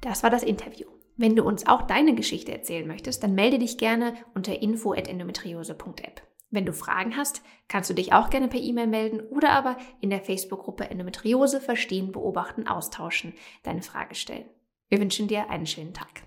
Das 0.00 0.22
war 0.22 0.30
das 0.30 0.42
Interview. 0.42 0.88
Wenn 1.16 1.36
du 1.36 1.44
uns 1.44 1.66
auch 1.66 1.82
deine 1.82 2.14
Geschichte 2.14 2.52
erzählen 2.52 2.86
möchtest, 2.86 3.22
dann 3.22 3.34
melde 3.34 3.58
dich 3.58 3.78
gerne 3.78 4.14
unter 4.34 4.60
info@endometriose.app. 4.60 6.22
Wenn 6.50 6.66
du 6.66 6.72
Fragen 6.72 7.16
hast, 7.16 7.42
kannst 7.68 7.88
du 7.88 7.94
dich 7.94 8.12
auch 8.12 8.28
gerne 8.28 8.48
per 8.48 8.60
E-Mail 8.60 8.86
melden 8.86 9.20
oder 9.20 9.50
aber 9.50 9.76
in 10.00 10.10
der 10.10 10.20
Facebook-Gruppe 10.20 10.90
Endometriose 10.90 11.60
verstehen, 11.60 12.12
beobachten, 12.12 12.66
austauschen, 12.66 13.34
deine 13.62 13.82
Frage 13.82 14.14
stellen. 14.14 14.44
Wir 14.88 15.00
wünschen 15.00 15.28
dir 15.28 15.48
einen 15.48 15.66
schönen 15.66 15.94
Tag. 15.94 16.22